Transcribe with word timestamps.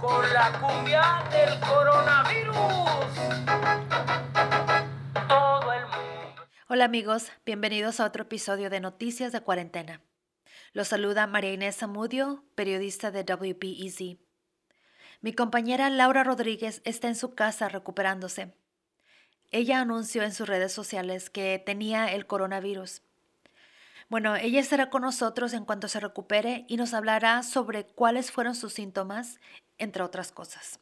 Con 0.00 0.32
la 0.32 0.58
cumbia 0.58 1.22
del 1.30 1.60
coronavirus. 1.60 2.56
Todo 5.28 5.72
el 5.74 5.82
mundo. 5.82 6.42
Hola 6.68 6.86
amigos, 6.86 7.30
bienvenidos 7.44 8.00
a 8.00 8.06
otro 8.06 8.22
episodio 8.22 8.70
de 8.70 8.80
Noticias 8.80 9.30
de 9.32 9.42
Cuarentena. 9.42 10.00
Los 10.72 10.88
saluda 10.88 11.26
María 11.26 11.52
Inés 11.52 11.76
Zamudio, 11.76 12.46
periodista 12.54 13.10
de 13.10 13.24
WPEZ. 13.24 14.16
Mi 15.20 15.34
compañera 15.34 15.90
Laura 15.90 16.24
Rodríguez 16.24 16.80
está 16.86 17.08
en 17.08 17.16
su 17.16 17.34
casa 17.34 17.68
recuperándose. 17.68 18.54
Ella 19.50 19.82
anunció 19.82 20.22
en 20.22 20.32
sus 20.32 20.48
redes 20.48 20.72
sociales 20.72 21.28
que 21.28 21.62
tenía 21.64 22.10
el 22.14 22.26
coronavirus. 22.26 23.02
Bueno, 24.08 24.36
ella 24.36 24.60
estará 24.60 24.88
con 24.88 25.02
nosotros 25.02 25.52
en 25.52 25.66
cuanto 25.66 25.86
se 25.86 26.00
recupere 26.00 26.64
y 26.66 26.78
nos 26.78 26.94
hablará 26.94 27.42
sobre 27.42 27.84
cuáles 27.84 28.32
fueron 28.32 28.54
sus 28.54 28.72
síntomas, 28.72 29.38
entre 29.76 30.02
otras 30.02 30.32
cosas. 30.32 30.80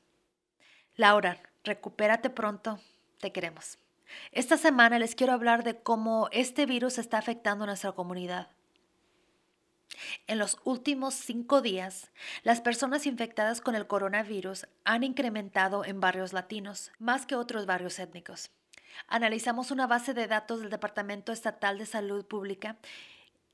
Laura, 0.95 1.43
recupérate 1.65 2.31
pronto, 2.31 2.79
te 3.19 3.33
queremos. 3.33 3.79
Esta 4.31 4.57
semana 4.57 5.01
les 5.01 5.17
quiero 5.17 5.33
hablar 5.33 5.65
de 5.65 5.77
cómo 5.77 6.29
este 6.31 6.67
virus 6.67 6.99
está 6.99 7.19
afectando 7.19 7.65
a 7.65 7.67
nuestra 7.67 7.91
comunidad. 7.91 8.49
En 10.29 10.39
los 10.39 10.59
últimos 10.63 11.15
cinco 11.15 11.63
días, 11.63 12.13
las 12.45 12.61
personas 12.61 13.07
infectadas 13.07 13.61
con 13.61 13.75
el 13.75 13.89
coronavirus 13.89 14.69
han 14.85 15.03
incrementado 15.03 15.85
en 15.85 15.99
barrios 15.99 16.33
latinos, 16.33 16.93
más 17.01 17.27
que 17.27 17.35
otros 17.35 17.67
barrios 17.67 17.99
étnicos. 17.99 18.53
Analizamos 19.09 19.73
una 19.73 19.89
base 19.89 20.15
de 20.15 20.29
datos 20.29 20.61
del 20.61 20.71
Departamento 20.71 21.33
Estatal 21.33 21.77
de 21.79 21.87
Salud 21.87 22.25
Pública 22.25 22.77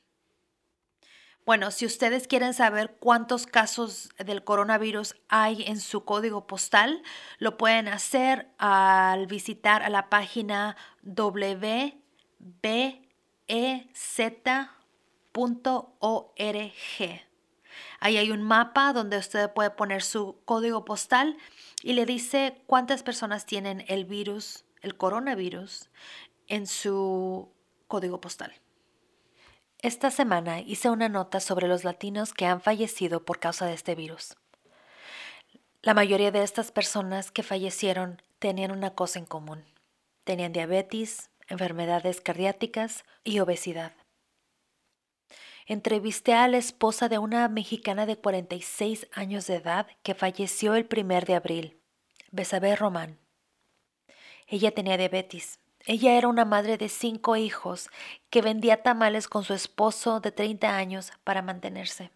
Bueno, 1.48 1.70
si 1.70 1.86
ustedes 1.86 2.28
quieren 2.28 2.52
saber 2.52 2.98
cuántos 3.00 3.46
casos 3.46 4.10
del 4.18 4.44
coronavirus 4.44 5.14
hay 5.30 5.62
en 5.62 5.80
su 5.80 6.04
código 6.04 6.46
postal, 6.46 7.02
lo 7.38 7.56
pueden 7.56 7.88
hacer 7.88 8.50
al 8.58 9.26
visitar 9.28 9.82
a 9.82 9.88
la 9.88 10.10
página 10.10 10.76
www.bez.org. 11.04 12.02
Ahí 18.00 18.16
hay 18.18 18.30
un 18.30 18.42
mapa 18.42 18.92
donde 18.92 19.16
usted 19.16 19.50
puede 19.50 19.70
poner 19.70 20.02
su 20.02 20.36
código 20.44 20.84
postal 20.84 21.38
y 21.82 21.94
le 21.94 22.04
dice 22.04 22.60
cuántas 22.66 23.02
personas 23.02 23.46
tienen 23.46 23.86
el 23.88 24.04
virus, 24.04 24.66
el 24.82 24.98
coronavirus, 24.98 25.88
en 26.46 26.66
su 26.66 27.48
código 27.86 28.20
postal. 28.20 28.52
Esta 29.80 30.10
semana 30.10 30.58
hice 30.60 30.90
una 30.90 31.08
nota 31.08 31.38
sobre 31.38 31.68
los 31.68 31.84
latinos 31.84 32.34
que 32.34 32.46
han 32.46 32.60
fallecido 32.60 33.24
por 33.24 33.38
causa 33.38 33.64
de 33.64 33.74
este 33.74 33.94
virus. 33.94 34.36
La 35.82 35.94
mayoría 35.94 36.32
de 36.32 36.42
estas 36.42 36.72
personas 36.72 37.30
que 37.30 37.44
fallecieron 37.44 38.20
tenían 38.40 38.72
una 38.72 38.96
cosa 38.96 39.20
en 39.20 39.24
común. 39.24 39.64
Tenían 40.24 40.52
diabetes, 40.52 41.30
enfermedades 41.46 42.20
cardiáticas 42.20 43.04
y 43.22 43.38
obesidad. 43.38 43.92
Entrevisté 45.64 46.34
a 46.34 46.48
la 46.48 46.58
esposa 46.58 47.08
de 47.08 47.18
una 47.18 47.48
mexicana 47.48 48.04
de 48.04 48.16
46 48.16 49.06
años 49.12 49.46
de 49.46 49.56
edad 49.56 49.86
que 50.02 50.16
falleció 50.16 50.74
el 50.74 50.86
primer 50.86 51.24
de 51.24 51.36
abril, 51.36 51.80
Besabé 52.32 52.74
Román. 52.74 53.20
Ella 54.48 54.72
tenía 54.72 54.96
diabetes 54.96 55.57
ella 55.88 56.18
era 56.18 56.28
una 56.28 56.44
madre 56.44 56.76
de 56.76 56.90
cinco 56.90 57.36
hijos 57.36 57.88
que 58.28 58.42
vendía 58.42 58.82
tamales 58.82 59.26
con 59.26 59.42
su 59.42 59.54
esposo 59.54 60.20
de 60.20 60.30
30 60.30 60.76
años 60.76 61.12
para 61.24 61.40
mantenerse. 61.40 62.10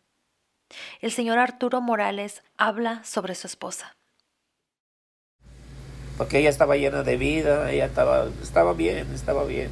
El 1.00 1.10
señor 1.10 1.38
Arturo 1.38 1.81
Morales 1.81 2.43
habla 2.59 3.03
sobre 3.03 3.34
su 3.34 3.47
esposa. 3.47 3.97
Porque 6.19 6.41
ella 6.41 6.50
estaba 6.50 6.77
llena 6.77 7.03
de 7.03 7.16
vida, 7.16 7.72
ella 7.72 7.87
estaba, 7.87 8.27
estaba 8.43 8.75
bien, 8.75 9.11
estaba 9.15 9.44
bien. 9.44 9.71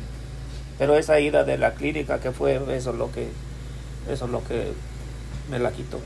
Pero 0.78 0.96
esa 0.96 1.20
ida 1.20 1.44
de 1.44 1.58
la 1.58 1.74
clínica 1.74 2.20
que 2.20 2.32
fue, 2.32 2.54
eso 2.74 2.92
es 2.92 2.96
lo 2.96 3.12
que, 3.12 3.28
eso 4.08 4.24
es 4.24 4.30
lo 4.30 4.42
que 4.44 4.72
me 5.50 5.58
la 5.58 5.72
quitó. 5.72 6.00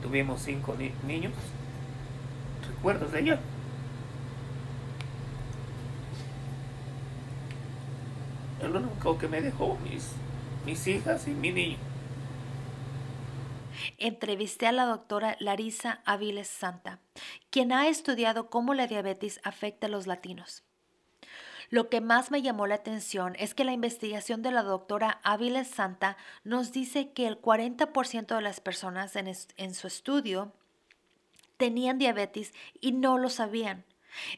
Tuvimos 0.00 0.40
cinco 0.40 0.76
niños. 1.04 1.32
¿Recuerdas 2.76 3.10
de 3.10 3.20
ella? 3.20 3.40
Único 8.62 9.18
que 9.18 9.28
me 9.28 9.40
dejó 9.40 9.76
mis, 9.82 10.12
mis 10.64 10.86
hijas 10.86 11.26
y 11.26 11.32
mi 11.32 11.50
niño. 11.50 11.78
Entrevisté 13.98 14.66
a 14.66 14.72
la 14.72 14.84
doctora 14.84 15.36
Larisa 15.40 16.00
Aviles 16.04 16.48
Santa, 16.48 17.00
quien 17.50 17.72
ha 17.72 17.88
estudiado 17.88 18.48
cómo 18.48 18.74
la 18.74 18.86
diabetes 18.86 19.40
afecta 19.42 19.88
a 19.88 19.90
los 19.90 20.06
latinos. 20.06 20.62
Lo 21.70 21.88
que 21.88 22.00
más 22.00 22.30
me 22.30 22.42
llamó 22.42 22.66
la 22.66 22.76
atención 22.76 23.34
es 23.38 23.54
que 23.54 23.64
la 23.64 23.72
investigación 23.72 24.42
de 24.42 24.52
la 24.52 24.62
doctora 24.62 25.20
Aviles 25.24 25.68
Santa 25.68 26.16
nos 26.44 26.70
dice 26.70 27.12
que 27.12 27.26
el 27.26 27.40
40% 27.40 28.36
de 28.36 28.42
las 28.42 28.60
personas 28.60 29.16
en, 29.16 29.74
su 29.74 29.86
estudio 29.86 30.52
tenían 31.56 31.98
diabetes 31.98 32.52
y 32.80 32.92
no 32.92 33.16
lo 33.16 33.30
sabían. 33.30 33.84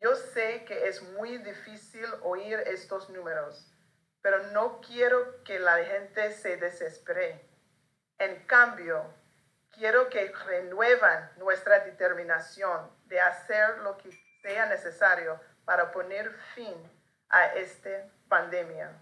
Yo 0.00 0.14
sé 0.14 0.64
que 0.64 0.88
es 0.88 1.02
muy 1.02 1.38
difícil 1.38 2.06
oír 2.22 2.58
estos 2.66 3.10
números, 3.10 3.72
pero 4.22 4.44
no 4.52 4.80
quiero 4.80 5.42
que 5.42 5.58
la 5.58 5.76
gente 5.84 6.32
se 6.32 6.56
desespere. 6.56 7.48
En 8.18 8.46
cambio, 8.46 9.04
quiero 9.70 10.08
que 10.08 10.32
renuevan 10.46 11.32
nuestra 11.36 11.80
determinación 11.80 12.90
de 13.06 13.20
hacer 13.20 13.78
lo 13.78 13.96
que 13.96 14.10
sea 14.42 14.66
necesario 14.66 15.40
para 15.64 15.90
poner 15.90 16.32
fin 16.54 16.74
a 17.28 17.46
esta 17.54 18.08
pandemia. 18.28 18.92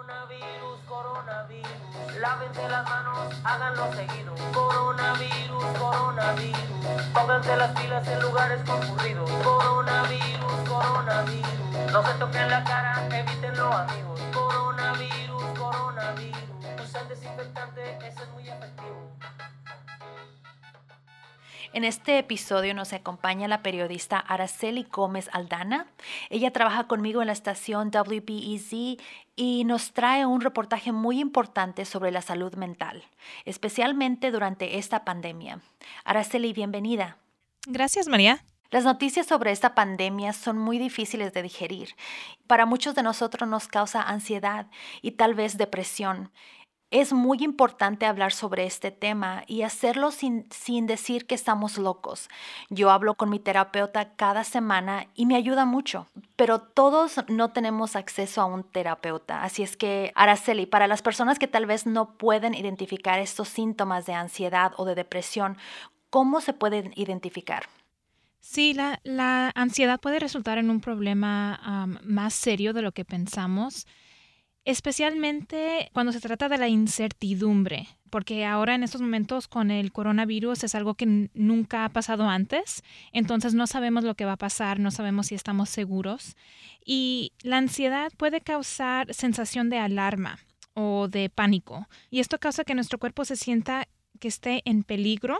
Coronavirus, 0.00 0.80
coronavirus. 0.88 2.20
Lávense 2.20 2.68
las 2.70 2.88
manos, 2.88 3.34
háganlo 3.44 3.92
seguido. 3.92 4.34
Coronavirus, 4.54 5.64
coronavirus. 5.78 7.04
Pónganse 7.12 7.56
las 7.58 7.78
pilas 7.78 8.08
en 8.08 8.22
lugares 8.22 8.60
concurridos. 8.64 9.30
Coronavirus, 9.44 10.54
coronavirus. 10.66 11.92
No 11.92 12.02
se 12.02 12.14
toquen 12.14 12.48
la 12.48 12.64
cara, 12.64 13.08
evítenlo 13.10 13.74
amigos. 13.74 14.20
En 21.72 21.84
este 21.84 22.18
episodio 22.18 22.74
nos 22.74 22.92
acompaña 22.92 23.46
la 23.46 23.62
periodista 23.62 24.18
Araceli 24.18 24.86
Gómez 24.90 25.28
Aldana. 25.32 25.86
Ella 26.28 26.52
trabaja 26.52 26.88
conmigo 26.88 27.20
en 27.20 27.28
la 27.28 27.32
estación 27.32 27.92
WBEZ 27.92 28.98
y 29.36 29.64
nos 29.64 29.92
trae 29.92 30.26
un 30.26 30.40
reportaje 30.40 30.90
muy 30.90 31.20
importante 31.20 31.84
sobre 31.84 32.10
la 32.10 32.22
salud 32.22 32.54
mental, 32.54 33.04
especialmente 33.44 34.32
durante 34.32 34.78
esta 34.78 35.04
pandemia. 35.04 35.60
Araceli, 36.04 36.52
bienvenida. 36.52 37.18
Gracias, 37.68 38.08
María. 38.08 38.44
Las 38.70 38.84
noticias 38.84 39.26
sobre 39.26 39.52
esta 39.52 39.74
pandemia 39.74 40.32
son 40.32 40.58
muy 40.58 40.78
difíciles 40.78 41.32
de 41.32 41.42
digerir. 41.42 41.96
Para 42.46 42.66
muchos 42.66 42.94
de 42.96 43.02
nosotros 43.02 43.48
nos 43.48 43.68
causa 43.68 44.02
ansiedad 44.02 44.66
y 45.02 45.12
tal 45.12 45.34
vez 45.34 45.56
depresión. 45.56 46.30
Es 46.90 47.12
muy 47.12 47.38
importante 47.40 48.04
hablar 48.04 48.32
sobre 48.32 48.66
este 48.66 48.90
tema 48.90 49.44
y 49.46 49.62
hacerlo 49.62 50.10
sin, 50.10 50.46
sin, 50.50 50.88
decir 50.88 51.24
que 51.24 51.36
estamos 51.36 51.78
locos. 51.78 52.28
Yo 52.68 52.90
hablo 52.90 53.14
con 53.14 53.30
mi 53.30 53.38
terapeuta 53.38 54.16
cada 54.16 54.42
semana 54.42 55.06
y 55.14 55.26
me 55.26 55.36
ayuda 55.36 55.64
mucho, 55.64 56.08
pero 56.34 56.58
todos 56.58 57.20
no 57.28 57.52
tenemos 57.52 57.94
acceso 57.94 58.40
a 58.40 58.46
un 58.46 58.64
terapeuta. 58.64 59.44
Así 59.44 59.62
es 59.62 59.76
que, 59.76 60.10
Araceli, 60.16 60.66
para 60.66 60.88
las 60.88 61.00
personas 61.00 61.38
que 61.38 61.46
tal 61.46 61.64
vez 61.64 61.86
no 61.86 62.18
pueden 62.18 62.54
identificar 62.54 63.20
estos 63.20 63.48
síntomas 63.48 64.04
de 64.06 64.14
ansiedad 64.14 64.72
o 64.76 64.84
de 64.84 64.96
depresión, 64.96 65.58
¿cómo 66.10 66.40
se 66.40 66.54
pueden 66.54 66.92
identificar? 66.96 67.66
Sí, 68.40 68.74
la, 68.74 68.98
la 69.04 69.52
ansiedad 69.54 70.00
puede 70.00 70.18
resultar 70.18 70.58
en 70.58 70.70
un 70.70 70.80
problema 70.80 71.86
más 72.02 72.34
serio 72.34 72.72
de 72.72 72.82
lo 72.82 72.90
que 72.90 73.04
pensamos 73.04 73.86
especialmente 74.64 75.90
cuando 75.92 76.12
se 76.12 76.20
trata 76.20 76.48
de 76.48 76.58
la 76.58 76.68
incertidumbre, 76.68 77.88
porque 78.10 78.44
ahora 78.44 78.74
en 78.74 78.82
estos 78.82 79.00
momentos 79.00 79.48
con 79.48 79.70
el 79.70 79.92
coronavirus 79.92 80.64
es 80.64 80.74
algo 80.74 80.94
que 80.94 81.28
nunca 81.32 81.84
ha 81.84 81.88
pasado 81.88 82.28
antes, 82.28 82.82
entonces 83.12 83.54
no 83.54 83.66
sabemos 83.66 84.04
lo 84.04 84.14
que 84.14 84.24
va 84.24 84.32
a 84.32 84.36
pasar, 84.36 84.78
no 84.78 84.90
sabemos 84.90 85.28
si 85.28 85.34
estamos 85.34 85.70
seguros 85.70 86.36
y 86.84 87.32
la 87.42 87.58
ansiedad 87.58 88.12
puede 88.16 88.40
causar 88.40 89.12
sensación 89.14 89.70
de 89.70 89.78
alarma 89.78 90.38
o 90.74 91.08
de 91.08 91.30
pánico 91.30 91.88
y 92.10 92.20
esto 92.20 92.38
causa 92.38 92.64
que 92.64 92.74
nuestro 92.74 92.98
cuerpo 92.98 93.24
se 93.24 93.36
sienta 93.36 93.88
que 94.18 94.28
esté 94.28 94.62
en 94.66 94.82
peligro 94.82 95.38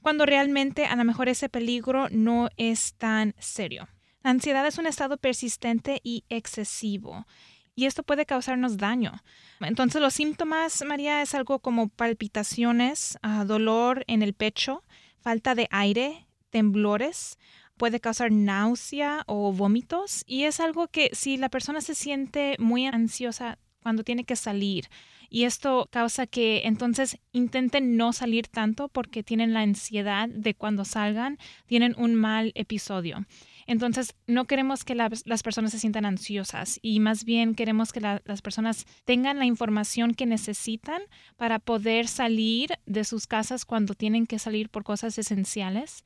cuando 0.00 0.26
realmente 0.26 0.86
a 0.86 0.96
lo 0.96 1.04
mejor 1.04 1.28
ese 1.28 1.48
peligro 1.48 2.08
no 2.10 2.48
es 2.56 2.94
tan 2.94 3.34
serio. 3.38 3.88
La 4.22 4.30
ansiedad 4.30 4.66
es 4.66 4.78
un 4.78 4.86
estado 4.86 5.16
persistente 5.16 6.00
y 6.04 6.24
excesivo 6.28 7.26
y 7.74 7.86
esto 7.86 8.02
puede 8.02 8.26
causarnos 8.26 8.76
daño. 8.76 9.22
Entonces 9.60 10.00
los 10.00 10.14
síntomas, 10.14 10.84
María, 10.86 11.22
es 11.22 11.34
algo 11.34 11.60
como 11.60 11.88
palpitaciones, 11.88 13.18
uh, 13.22 13.44
dolor 13.44 14.04
en 14.06 14.22
el 14.22 14.34
pecho, 14.34 14.82
falta 15.20 15.54
de 15.54 15.68
aire, 15.70 16.26
temblores, 16.50 17.38
puede 17.76 18.00
causar 18.00 18.30
náusea 18.30 19.24
o 19.26 19.52
vómitos 19.52 20.22
y 20.26 20.44
es 20.44 20.60
algo 20.60 20.88
que 20.88 21.10
si 21.12 21.36
la 21.36 21.48
persona 21.48 21.80
se 21.80 21.94
siente 21.94 22.56
muy 22.58 22.86
ansiosa 22.86 23.58
cuando 23.82 24.04
tiene 24.04 24.24
que 24.24 24.36
salir 24.36 24.88
y 25.32 25.44
esto 25.44 25.88
causa 25.90 26.26
que 26.26 26.60
entonces 26.64 27.18
intenten 27.32 27.96
no 27.96 28.12
salir 28.12 28.48
tanto 28.48 28.88
porque 28.88 29.22
tienen 29.22 29.54
la 29.54 29.60
ansiedad 29.60 30.28
de 30.28 30.54
cuando 30.54 30.84
salgan, 30.84 31.38
tienen 31.66 31.94
un 31.96 32.14
mal 32.14 32.52
episodio. 32.54 33.24
Entonces, 33.66 34.14
no 34.26 34.46
queremos 34.46 34.84
que 34.84 34.94
las 34.94 35.42
personas 35.42 35.72
se 35.72 35.78
sientan 35.78 36.04
ansiosas 36.04 36.78
y 36.82 37.00
más 37.00 37.24
bien 37.24 37.54
queremos 37.54 37.92
que 37.92 38.00
las 38.00 38.42
personas 38.42 38.86
tengan 39.04 39.38
la 39.38 39.46
información 39.46 40.14
que 40.14 40.26
necesitan 40.26 41.02
para 41.36 41.58
poder 41.58 42.08
salir 42.08 42.78
de 42.86 43.04
sus 43.04 43.26
casas 43.26 43.64
cuando 43.64 43.94
tienen 43.94 44.26
que 44.26 44.38
salir 44.38 44.68
por 44.68 44.84
cosas 44.84 45.18
esenciales. 45.18 46.04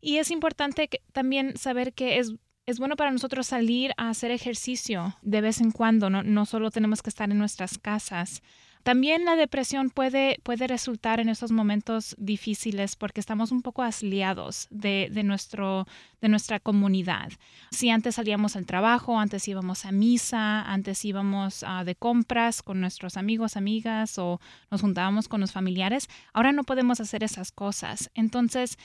Y 0.00 0.18
es 0.18 0.30
importante 0.30 0.88
también 1.12 1.56
saber 1.56 1.92
que 1.92 2.18
es 2.18 2.34
es 2.68 2.78
bueno 2.78 2.96
para 2.96 3.10
nosotros 3.10 3.46
salir 3.46 3.92
a 3.96 4.10
hacer 4.10 4.30
ejercicio 4.30 5.16
de 5.22 5.40
vez 5.40 5.62
en 5.62 5.70
cuando, 5.70 6.10
no, 6.10 6.22
no, 6.22 6.44
solo 6.44 6.70
tenemos 6.70 7.00
que 7.00 7.08
estar 7.08 7.30
en 7.30 7.38
nuestras 7.38 7.78
casas. 7.78 8.42
También 8.82 9.24
la 9.24 9.36
depresión 9.36 9.90
puede, 9.90 10.38
puede 10.42 10.66
resultar 10.66 11.20
en 11.20 11.28
estos 11.28 11.52
momentos 11.52 12.14
difíciles 12.18 12.96
porque 12.96 13.20
estamos 13.20 13.52
un 13.52 13.62
poco 13.62 13.82
asliados 13.82 14.66
de, 14.70 15.08
de, 15.12 15.22
nuestro, 15.22 15.86
de 16.20 16.28
nuestra 16.28 16.60
comunidad. 16.60 17.30
Si 17.70 17.90
antes 17.90 18.14
salíamos 18.14 18.56
al 18.56 18.66
trabajo, 18.66 19.18
antes 19.18 19.46
íbamos 19.48 19.84
a 19.84 19.92
misa, 19.92 20.62
antes 20.62 21.04
íbamos 21.04 21.62
uh, 21.62 21.84
de 21.84 21.94
compras 21.94 22.62
con 22.62 22.80
nuestros 22.80 23.16
amigos, 23.16 23.56
amigas 23.56 24.18
o 24.18 24.40
nos 24.70 24.80
juntábamos 24.80 25.28
con 25.28 25.40
los 25.40 25.52
familiares, 25.52 26.08
ahora 26.32 26.52
no 26.52 26.64
podemos 26.64 27.00
hacer 27.00 27.22
esas 27.22 27.52
cosas. 27.52 28.10
Entonces, 28.14 28.78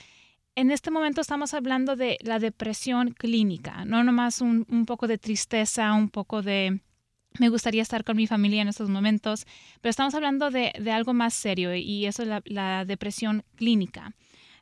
en 0.56 0.70
este 0.70 0.90
momento 0.90 1.20
estamos 1.20 1.54
hablando 1.54 1.96
de 1.96 2.18
la 2.22 2.38
depresión 2.38 3.10
clínica, 3.10 3.84
no 3.84 4.04
nomás 4.04 4.40
un, 4.40 4.66
un 4.68 4.86
poco 4.86 5.08
de 5.08 5.18
tristeza, 5.18 5.92
un 5.94 6.08
poco 6.10 6.42
de 6.42 6.80
me 7.38 7.48
gustaría 7.48 7.82
estar 7.82 8.04
con 8.04 8.16
mi 8.16 8.26
familia 8.26 8.62
en 8.62 8.68
estos 8.68 8.88
momentos, 8.88 9.46
pero 9.80 9.90
estamos 9.90 10.14
hablando 10.14 10.50
de, 10.50 10.72
algo 10.92 11.12
más 11.14 11.34
serio 11.34 11.74
y 11.74 12.06
eso 12.06 12.22
es 12.22 12.28
la, 12.44 12.84
depresión 12.84 13.44
clínica. 13.56 14.14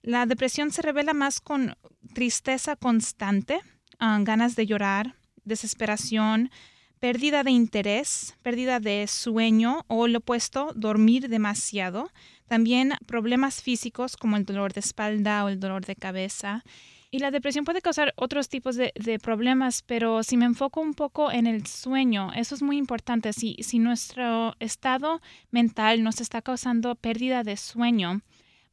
La 0.02 0.26
depresión 0.26 0.70
se 0.70 0.82
revela 0.82 1.12
más 1.12 1.40
con 1.40 1.76
tristeza 2.14 2.76
constante, 2.76 3.60
ah, 3.98 4.18
ganas 4.22 4.56
de 4.56 4.66
llorar, 4.66 5.16
desesperación, 5.44 6.50
pérdida 6.98 7.44
de 7.44 7.50
interés, 7.50 8.34
pérdida 8.42 8.80
de 8.80 9.06
sueño 9.06 9.84
o 9.88 10.08
lo 10.08 10.18
opuesto, 10.18 10.72
dormir 10.74 11.28
demasiado. 11.28 12.10
También 12.48 12.94
problemas 13.06 13.62
físicos 13.62 14.16
como 14.16 14.36
el 14.36 14.44
dolor 14.44 14.72
de 14.72 14.80
espalda 14.80 15.44
o 15.44 15.48
el 15.48 15.60
dolor 15.60 15.84
de 15.84 15.96
cabeza 15.96 16.64
y 17.14 17.18
la 17.18 17.30
depresión 17.30 17.66
puede 17.66 17.82
causar 17.82 18.14
otros 18.16 18.48
tipos 18.48 18.74
de, 18.74 18.90
problemas, 19.22 19.82
pero 19.82 20.22
si 20.22 20.38
me 20.38 20.46
enfoco 20.46 20.80
un 20.80 20.94
poco 20.94 21.30
en 21.30 21.46
el 21.46 21.66
sueño, 21.66 22.32
eso 22.34 22.54
es 22.54 22.62
muy 22.62 22.78
importante. 22.78 23.34
Si, 23.34 23.54
si 23.60 23.78
nuestro 23.78 24.56
estado 24.60 25.20
mental 25.50 26.02
nos 26.02 26.22
está 26.22 26.40
causando 26.40 26.94
pérdida 26.94 27.42
de 27.42 27.58
sueño, 27.58 28.22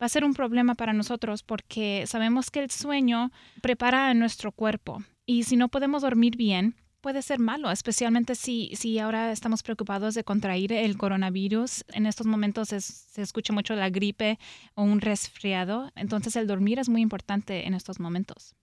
va 0.01 0.05
a 0.05 0.09
ser 0.09 0.23
un 0.23 0.33
problema 0.33 0.75
para 0.75 0.93
nosotros 0.93 1.43
porque 1.43 2.05
sabemos 2.07 2.49
que 2.49 2.61
el 2.61 2.71
sueño 2.71 3.31
prepara 3.61 4.07
a 4.07 4.13
nuestro 4.13 4.53
cuerpo 4.53 5.03
y 5.25 5.43
si 5.43 5.57
no 5.57 5.67
podemos 5.67 6.03
dormir 6.03 6.37
bien, 6.37 6.75
puede 7.01 7.21
ser 7.21 7.39
malo, 7.39 7.71
especialmente 7.71 8.35
si, 8.35 8.71
si 8.75 8.99
ahora 8.99 9.31
estamos 9.31 9.63
preocupados 9.63 10.13
de 10.13 10.23
contraer 10.23 10.71
el 10.73 10.97
coronavirus. 10.97 11.85
En 11.89 12.05
estos 12.05 12.25
momentos 12.27 12.69
se 12.69 13.21
escucha 13.21 13.53
mucho 13.53 13.75
la 13.75 13.89
gripe 13.89 14.39
o 14.75 14.83
un 14.83 15.01
resfriado, 15.01 15.91
entonces 15.95 16.35
el 16.35 16.47
dormir 16.47 16.79
es 16.79 16.89
muy 16.89 17.01
importante 17.01 17.67
en 17.67 17.73
estos 17.73 17.99
momentos. 17.99 18.55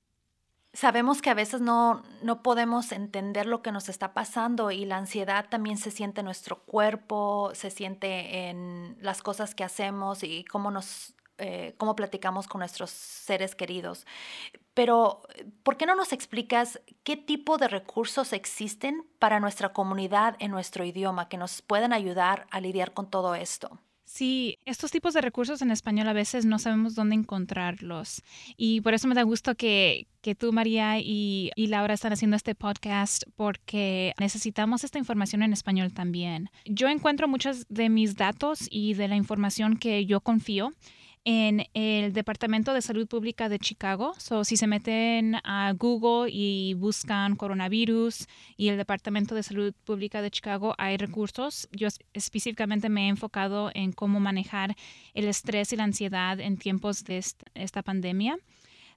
Sabemos 0.76 1.22
que 1.22 1.30
a 1.30 1.34
veces 1.34 1.62
no, 1.62 2.02
no 2.22 2.42
podemos 2.42 2.92
entender 2.92 3.46
lo 3.46 3.62
que 3.62 3.72
nos 3.72 3.88
está 3.88 4.12
pasando 4.12 4.70
y 4.70 4.84
la 4.84 4.98
ansiedad 4.98 5.46
también 5.48 5.78
se 5.78 5.90
siente 5.90 6.20
en 6.20 6.26
nuestro 6.26 6.64
cuerpo, 6.64 7.50
se 7.54 7.70
siente 7.70 8.50
en 8.50 8.98
las 9.00 9.22
cosas 9.22 9.54
que 9.54 9.64
hacemos 9.64 10.22
y 10.22 10.44
cómo 10.44 10.70
nos 10.70 11.15
eh, 11.38 11.74
cómo 11.76 11.96
platicamos 11.96 12.46
con 12.48 12.60
nuestros 12.60 12.90
seres 12.90 13.54
queridos. 13.54 14.06
Pero, 14.74 15.22
¿por 15.62 15.76
qué 15.76 15.86
no 15.86 15.94
nos 15.94 16.12
explicas 16.12 16.80
qué 17.02 17.16
tipo 17.16 17.58
de 17.58 17.68
recursos 17.68 18.32
existen 18.32 19.04
para 19.18 19.40
nuestra 19.40 19.72
comunidad 19.72 20.36
en 20.38 20.50
nuestro 20.50 20.84
idioma 20.84 21.28
que 21.28 21.38
nos 21.38 21.62
puedan 21.62 21.92
ayudar 21.92 22.46
a 22.50 22.60
lidiar 22.60 22.92
con 22.92 23.08
todo 23.08 23.34
esto? 23.34 23.80
Sí, 24.06 24.58
estos 24.64 24.92
tipos 24.92 25.14
de 25.14 25.20
recursos 25.20 25.62
en 25.62 25.72
español 25.72 26.08
a 26.08 26.12
veces 26.12 26.46
no 26.46 26.60
sabemos 26.60 26.94
dónde 26.94 27.16
encontrarlos. 27.16 28.22
Y 28.56 28.80
por 28.80 28.94
eso 28.94 29.08
me 29.08 29.16
da 29.16 29.24
gusto 29.24 29.56
que, 29.56 30.06
que 30.20 30.36
tú, 30.36 30.52
María, 30.52 31.00
y, 31.00 31.50
y, 31.56 31.66
Laura 31.66 31.92
están 31.92 32.12
haciendo 32.12 32.36
este 32.36 32.54
podcast 32.54 33.24
porque 33.34 34.14
necesitamos 34.20 34.84
esta 34.84 34.98
información 34.98 35.42
en 35.42 35.52
español 35.52 35.92
también. 35.92 36.50
Yo 36.66 36.88
encuentro 36.88 37.26
muchos 37.26 37.66
de 37.68 37.88
mis 37.88 38.14
datos 38.14 38.68
y 38.70 38.94
de 38.94 39.08
la 39.08 39.16
información 39.16 39.76
que 39.76 40.06
yo 40.06 40.20
confío 40.20 40.70
en 41.26 41.66
el 41.74 42.12
Departamento 42.12 42.72
de 42.72 42.80
Salud 42.80 43.08
Pública 43.08 43.48
de 43.48 43.58
Chicago. 43.58 44.14
So, 44.16 44.44
si 44.44 44.56
se 44.56 44.68
meten 44.68 45.34
a 45.42 45.72
Google 45.76 46.30
y 46.32 46.74
buscan 46.74 47.34
coronavirus 47.34 48.28
y 48.56 48.68
el 48.68 48.76
Departamento 48.76 49.34
de 49.34 49.42
Salud 49.42 49.74
Pública 49.84 50.22
de 50.22 50.30
Chicago, 50.30 50.76
hay 50.78 50.96
recursos. 50.96 51.68
Yo 51.72 51.88
específicamente 52.14 52.88
me 52.88 53.06
he 53.06 53.08
enfocado 53.08 53.72
en 53.74 53.90
cómo 53.90 54.20
manejar 54.20 54.76
el 55.14 55.26
estrés 55.26 55.72
y 55.72 55.76
la 55.76 55.82
ansiedad 55.82 56.38
en 56.38 56.58
tiempos 56.58 57.02
de 57.02 57.20
esta 57.54 57.82
pandemia. 57.82 58.38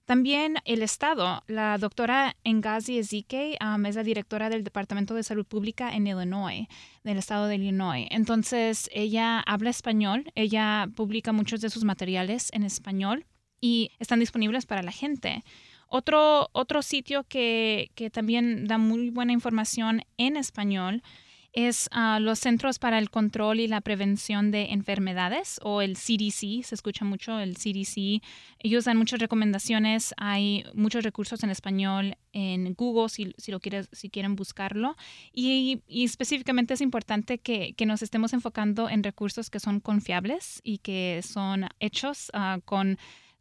También 0.09 0.55
el 0.65 0.81
Estado, 0.81 1.43
la 1.45 1.77
doctora 1.77 2.35
Ngazi 2.43 2.97
Ezike 2.97 3.59
es 3.85 3.95
la 3.95 4.01
directora 4.01 4.49
del 4.49 4.63
Departamento 4.63 5.13
de 5.13 5.21
Salud 5.21 5.45
Pública 5.45 5.95
en 5.95 6.07
Illinois, 6.07 6.65
del 7.03 7.19
Estado 7.19 7.45
de 7.45 7.57
Illinois. 7.57 8.07
Entonces, 8.09 8.89
ella 8.91 9.39
habla 9.41 9.69
español, 9.69 10.31
ella 10.33 10.89
publica 10.95 11.31
muchos 11.31 11.61
de 11.61 11.69
sus 11.69 11.83
materiales 11.83 12.49
en 12.53 12.63
español 12.63 13.27
y 13.61 13.91
están 13.99 14.19
disponibles 14.19 14.65
para 14.65 14.81
la 14.81 14.91
gente. 14.91 15.43
Otro, 15.87 16.49
otro 16.53 16.81
sitio 16.81 17.23
que, 17.25 17.91
que 17.93 18.09
también 18.09 18.65
da 18.65 18.79
muy 18.79 19.11
buena 19.11 19.31
información 19.31 20.01
en 20.17 20.37
español 20.37 21.03
es 21.53 21.89
uh, 21.95 22.19
los 22.19 22.39
Centros 22.39 22.79
para 22.79 22.99
el 22.99 23.09
Control 23.09 23.59
y 23.59 23.67
la 23.67 23.81
Prevención 23.81 24.51
de 24.51 24.65
Enfermedades 24.71 25.59
o 25.63 25.81
el 25.81 25.95
CDC, 25.95 26.63
se 26.63 26.75
escucha 26.75 27.05
mucho 27.05 27.39
el 27.39 27.55
CDC. 27.55 28.21
Ellos 28.59 28.85
dan 28.85 28.97
muchas 28.97 29.19
recomendaciones, 29.19 30.13
hay 30.17 30.63
muchos 30.73 31.03
recursos 31.03 31.43
en 31.43 31.49
español 31.49 32.17
en 32.31 32.73
Google 32.73 33.09
si, 33.09 33.33
si 33.37 33.51
lo 33.51 33.59
quieres, 33.59 33.89
si 33.91 34.09
quieren 34.09 34.35
buscarlo. 34.35 34.95
Y, 35.33 35.81
específicamente 35.87 36.73
es 36.73 36.81
importante 36.81 37.39
que, 37.39 37.73
que, 37.73 37.85
nos 37.85 38.01
estemos 38.01 38.33
enfocando 38.33 38.89
en 38.89 39.03
recursos 39.03 39.49
que 39.49 39.59
son 39.59 39.79
confiables 39.79 40.61
y 40.63 40.77
que 40.79 41.21
son 41.23 41.67
hechos 41.79 42.31
uh, 42.33 42.61
con 42.61 42.97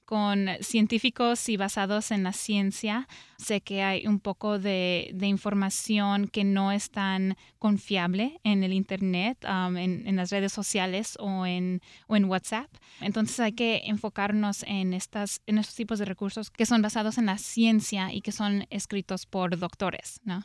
con 0.08 0.48
científicos 0.62 1.50
y 1.50 1.58
basados 1.58 2.12
en 2.12 2.22
la 2.22 2.32
ciencia. 2.32 3.06
Sé 3.36 3.60
que 3.60 3.82
hay 3.82 4.06
un 4.06 4.20
poco 4.20 4.58
de, 4.58 5.14
información 5.20 6.28
que 6.28 6.44
no 6.44 6.72
es 6.72 6.90
tan 6.90 7.36
confiable 7.58 8.40
en 8.42 8.64
el 8.64 8.72
Internet, 8.72 9.44
um, 9.44 9.76
en, 9.76 10.16
las 10.16 10.30
redes 10.30 10.50
sociales 10.50 11.18
o 11.20 11.44
en, 11.44 11.82
o 12.06 12.16
en 12.16 12.24
WhatsApp. 12.24 12.70
Entonces 13.02 13.38
hay 13.38 13.52
que 13.52 13.82
enfocarnos 13.84 14.62
en, 14.62 14.94
estas, 14.94 15.42
en 15.44 15.58
estos 15.58 15.74
tipos 15.74 15.98
de 15.98 16.06
recursos 16.06 16.50
que 16.50 16.64
son 16.64 16.80
basados 16.80 17.18
en 17.18 17.26
la 17.26 17.36
ciencia 17.36 18.10
y 18.10 18.22
que 18.22 18.32
son 18.32 18.66
escritos 18.70 19.26
por 19.26 19.58
doctores, 19.58 20.22
¿no? 20.24 20.42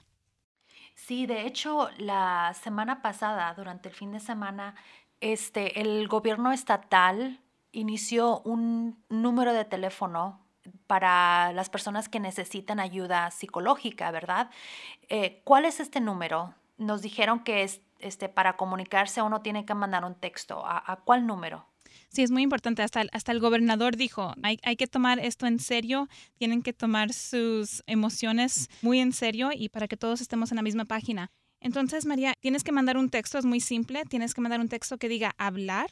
Sí, 0.93 1.25
de 1.25 1.47
hecho, 1.47 1.89
la 1.99 2.53
semana 2.61 3.01
pasada, 3.01 3.53
durante 3.53 3.87
el 3.87 3.95
fin 3.95 4.11
de 4.11 4.19
semana, 4.19 4.75
este, 5.21 5.79
el 5.79 6.09
gobierno 6.09 6.51
estatal 6.51 7.39
inició 7.73 8.39
un 8.41 9.03
número 9.09 9.53
de 9.53 9.65
teléfono 9.65 10.39
para 10.87 11.51
las 11.51 11.69
personas 11.69 12.07
que 12.07 12.19
necesitan 12.19 12.79
ayuda 12.79 13.31
psicológica, 13.31 14.11
¿verdad? 14.11 14.49
Eh, 15.09 15.41
¿Cuál 15.43 15.65
es 15.65 15.79
este 15.79 15.99
número? 15.99 16.53
Nos 16.77 17.01
dijeron 17.01 17.43
que 17.43 17.63
es, 17.63 17.81
este, 17.99 18.29
para 18.29 18.55
comunicarse 18.55 19.21
uno 19.21 19.41
tiene 19.41 19.65
que 19.65 19.73
mandar 19.73 20.05
un 20.05 20.15
texto. 20.15 20.63
¿A, 20.65 21.01
cuál 21.03 21.27
número? 21.27 21.65
Sí, 22.09 22.23
es 22.23 22.31
muy 22.31 22.43
importante. 22.43 22.81
Hasta, 22.81 23.03
hasta 23.11 23.31
el 23.31 23.39
gobernador 23.39 23.97
dijo, 23.97 24.33
hay, 24.43 24.59
hay, 24.63 24.75
que 24.75 24.87
tomar 24.87 25.19
esto 25.19 25.47
en 25.47 25.59
serio, 25.59 26.07
tienen 26.37 26.61
que 26.61 26.73
tomar 26.73 27.11
sus 27.11 27.83
emociones 27.87 28.69
muy 28.81 28.99
en 28.99 29.13
serio 29.13 29.49
y 29.53 29.69
para 29.69 29.87
que 29.87 29.97
todos 29.97 30.21
estemos 30.21 30.51
en 30.51 30.57
la 30.57 30.61
misma 30.61 30.85
página. 30.85 31.31
Entonces, 31.59 32.05
María, 32.05 32.33
tienes 32.39 32.63
que 32.63 32.71
mandar 32.71 32.97
un 32.97 33.09
texto, 33.09 33.37
es 33.37 33.45
muy 33.45 33.61
simple, 33.61 34.03
tienes 34.05 34.33
que 34.33 34.41
mandar 34.41 34.59
un 34.59 34.69
texto 34.69 34.97
que 34.97 35.07
diga 35.07 35.33
hablar 35.37 35.89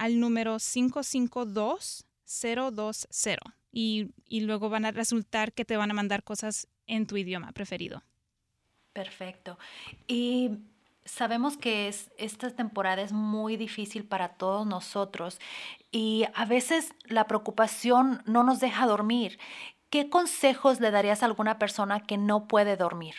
al 0.00 0.18
número 0.18 0.58
552020 0.58 3.36
y, 3.70 4.10
y 4.26 4.40
luego 4.40 4.68
van 4.70 4.86
a 4.86 4.92
resultar 4.92 5.52
que 5.52 5.66
te 5.66 5.76
van 5.76 5.90
a 5.90 5.94
mandar 5.94 6.24
cosas 6.24 6.66
en 6.86 7.06
tu 7.06 7.18
idioma 7.18 7.52
preferido. 7.52 8.02
Perfecto. 8.94 9.58
Y 10.08 10.52
sabemos 11.04 11.58
que 11.58 11.88
es, 11.88 12.10
esta 12.16 12.48
temporada 12.48 13.02
es 13.02 13.12
muy 13.12 13.58
difícil 13.58 14.04
para 14.04 14.30
todos 14.30 14.66
nosotros 14.66 15.38
y 15.92 16.24
a 16.34 16.46
veces 16.46 16.94
la 17.04 17.26
preocupación 17.26 18.22
no 18.24 18.42
nos 18.42 18.58
deja 18.58 18.86
dormir. 18.86 19.38
¿Qué 19.90 20.08
consejos 20.08 20.80
le 20.80 20.90
darías 20.90 21.22
a 21.22 21.26
alguna 21.26 21.58
persona 21.58 22.00
que 22.00 22.16
no 22.16 22.48
puede 22.48 22.78
dormir? 22.78 23.16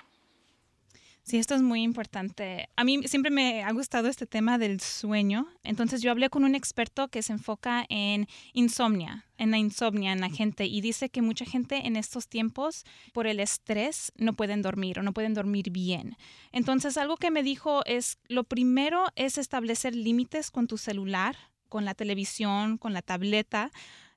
Sí, 1.24 1.38
esto 1.38 1.54
es 1.54 1.62
muy 1.62 1.84
importante. 1.84 2.68
A 2.76 2.84
mí 2.84 3.04
siempre 3.08 3.30
me 3.30 3.64
ha 3.64 3.72
gustado 3.72 4.08
este 4.08 4.26
tema 4.26 4.58
del 4.58 4.82
sueño. 4.82 5.48
Entonces 5.64 6.02
yo 6.02 6.10
hablé 6.10 6.30
con 6.30 6.44
un 6.44 6.56
experto 6.56 7.10
que 7.10 7.22
se 7.22 7.34
enfoca 7.34 7.86
en 7.90 8.28
insomnia, 8.54 9.28
en 9.38 9.52
la 9.52 9.60
insomnia 9.60 10.14
en 10.14 10.22
la 10.22 10.30
gente 10.30 10.66
y 10.66 10.82
dice 10.82 11.10
que 11.10 11.22
mucha 11.22 11.46
gente 11.46 11.86
en 11.86 11.96
estos 11.96 12.28
tiempos 12.28 12.86
por 13.14 13.28
el 13.28 13.40
estrés 13.40 14.12
no 14.18 14.34
pueden 14.34 14.64
dormir 14.64 14.98
o 14.98 15.04
no 15.04 15.14
pueden 15.14 15.36
dormir 15.36 15.70
bien. 15.70 16.18
Entonces 16.52 16.98
algo 16.98 17.18
que 17.18 17.32
me 17.32 17.44
dijo 17.44 17.86
es 17.86 18.18
lo 18.28 18.44
primero 18.44 19.06
es 19.16 19.38
establecer 19.38 19.96
límites 19.96 20.50
con 20.50 20.66
tu 20.66 20.80
celular, 20.80 21.38
con 21.70 21.86
la 21.86 21.94
televisión, 21.94 22.78
con 22.78 22.94
la 22.94 23.04
tableta 23.04 23.72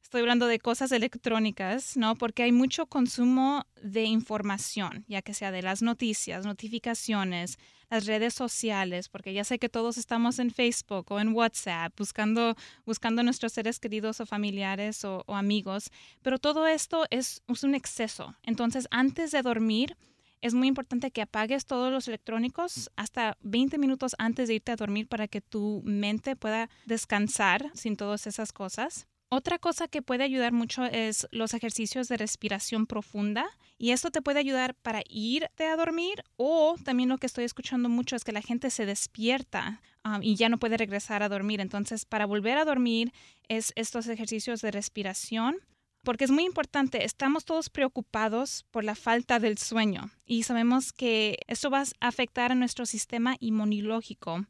estoy 0.04 0.20
hablando 0.20 0.46
de 0.46 0.58
cosas 0.58 0.92
electrónicas, 0.92 1.96
¿no? 1.96 2.14
Porque 2.14 2.42
hay 2.42 2.52
mucho 2.52 2.86
consumo 2.86 3.66
de 3.82 4.04
información, 4.04 5.04
ya 5.08 5.22
que 5.22 5.32
sea 5.32 5.50
de 5.50 5.62
las 5.62 5.80
noticias, 5.80 6.44
notificaciones, 6.44 7.58
las 7.90 8.04
redes 8.04 8.34
sociales, 8.34 9.08
porque 9.08 9.32
ya 9.32 9.44
sé 9.44 9.58
que 9.58 9.70
todos 9.70 9.96
estamos 9.96 10.38
en 10.38 10.50
Facebook 10.50 11.10
o 11.10 11.20
en 11.20 11.32
WhatsApp 11.32 11.92
buscando, 11.96 12.54
buscando 12.84 13.22
a 13.22 13.24
nuestros 13.24 13.54
seres 13.54 13.80
queridos 13.80 14.20
o 14.20 14.26
familiares 14.26 15.04
o, 15.04 15.24
amigos, 15.28 15.90
pero 16.22 16.38
todo 16.38 16.66
esto 16.66 17.06
es, 17.10 17.42
es 17.48 17.64
un 17.64 17.74
exceso. 17.74 18.36
Entonces, 18.42 18.86
antes 18.90 19.30
de 19.30 19.40
dormir, 19.40 19.96
es 20.42 20.52
muy 20.52 20.68
importante 20.68 21.10
que 21.12 21.22
apagues 21.22 21.64
todos 21.64 21.90
los 21.90 22.08
electrónicos 22.08 22.90
hasta 22.96 23.38
20 23.40 23.78
minutos 23.78 24.14
antes 24.18 24.48
de 24.48 24.56
irte 24.56 24.70
a 24.70 24.76
dormir 24.76 25.08
para 25.08 25.28
que 25.28 25.40
tu 25.40 25.80
mente 25.86 26.36
pueda 26.36 26.68
descansar 26.84 27.70
sin 27.72 27.96
todas 27.96 28.26
esas 28.26 28.52
cosas. 28.52 29.08
Otra 29.36 29.58
cosa 29.58 29.88
que 29.88 30.00
puede 30.00 30.22
ayudar 30.22 30.52
mucho 30.52 30.84
es 30.84 31.26
los 31.32 31.54
ejercicios 31.54 32.06
de 32.06 32.16
respiración 32.16 32.86
profunda 32.86 33.44
y 33.78 33.90
esto 33.90 34.12
te 34.12 34.22
puede 34.22 34.38
ayudar 34.38 34.76
para 34.76 35.02
irte 35.08 35.66
a 35.66 35.76
dormir 35.76 36.22
o 36.36 36.76
también 36.84 37.08
lo 37.08 37.18
que 37.18 37.26
estoy 37.26 37.42
escuchando 37.42 37.88
mucho 37.88 38.14
es 38.14 38.22
que 38.22 38.30
la 38.30 38.42
gente 38.42 38.70
se 38.70 38.86
despierta 38.86 39.82
um, 40.04 40.22
y 40.22 40.36
ya 40.36 40.48
no 40.48 40.58
puede 40.58 40.76
regresar 40.76 41.24
a 41.24 41.28
dormir. 41.28 41.60
Entonces, 41.60 42.04
para 42.04 42.26
volver 42.26 42.58
a 42.58 42.64
dormir 42.64 43.12
es 43.48 43.72
estos 43.74 44.06
ejercicios 44.06 44.60
de 44.60 44.70
respiración 44.70 45.56
porque 46.04 46.26
es 46.26 46.30
muy 46.30 46.44
importante, 46.44 47.04
estamos 47.04 47.44
todos 47.44 47.70
preocupados 47.70 48.64
por 48.70 48.84
la 48.84 48.94
falta 48.94 49.40
del 49.40 49.58
sueño 49.58 50.12
y 50.26 50.44
sabemos 50.44 50.92
que 50.92 51.38
esto 51.48 51.70
va 51.70 51.80
a 51.80 52.06
afectar 52.06 52.52
a 52.52 52.54
nuestro 52.54 52.86
sistema 52.86 53.34
inmunológico 53.40 54.46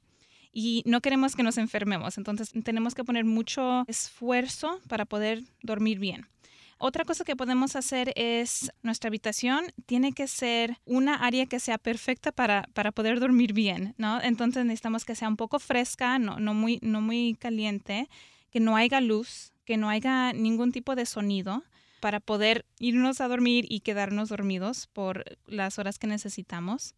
y 0.54 0.82
no 0.86 1.00
queremos 1.00 1.34
que 1.34 1.42
nos 1.42 1.58
enfermemos. 1.58 2.16
Entonces 2.16 2.52
tenemos 2.62 2.94
que 2.94 3.04
poner 3.04 3.24
mucho 3.24 3.84
esfuerzo 3.88 4.80
para 4.88 5.04
poder 5.04 5.42
dormir 5.62 5.98
bien. 5.98 6.26
Otra 6.78 7.04
cosa 7.04 7.24
que 7.24 7.36
podemos 7.36 7.76
hacer 7.76 8.12
es 8.16 8.70
nuestra 8.82 9.08
habitación 9.08 9.64
tiene 9.86 10.12
que 10.12 10.26
ser 10.26 10.78
una 10.84 11.14
área 11.14 11.46
que 11.46 11.60
sea 11.60 11.78
perfecta 11.78 12.32
para, 12.32 12.68
para 12.74 12.92
poder 12.92 13.20
dormir 13.20 13.52
bien, 13.52 13.94
¿no? 13.96 14.20
Entonces 14.20 14.64
necesitamos 14.64 15.04
que 15.04 15.14
sea 15.14 15.28
un 15.28 15.36
poco 15.36 15.58
fresca, 15.58 16.18
no, 16.18 16.38
no, 16.40 16.52
muy, 16.52 16.78
no 16.82 17.00
muy 17.00 17.36
caliente, 17.38 18.08
que 18.50 18.60
no 18.60 18.76
haya 18.76 19.00
luz, 19.00 19.52
que 19.64 19.76
no 19.76 19.88
haya 19.88 20.32
ningún 20.32 20.72
tipo 20.72 20.94
de 20.94 21.06
sonido 21.06 21.62
para 22.00 22.20
poder 22.20 22.66
irnos 22.78 23.20
a 23.20 23.28
dormir 23.28 23.64
y 23.68 23.80
quedarnos 23.80 24.28
dormidos 24.28 24.88
por 24.88 25.24
las 25.46 25.78
horas 25.78 25.98
que 25.98 26.06
necesitamos. 26.06 26.94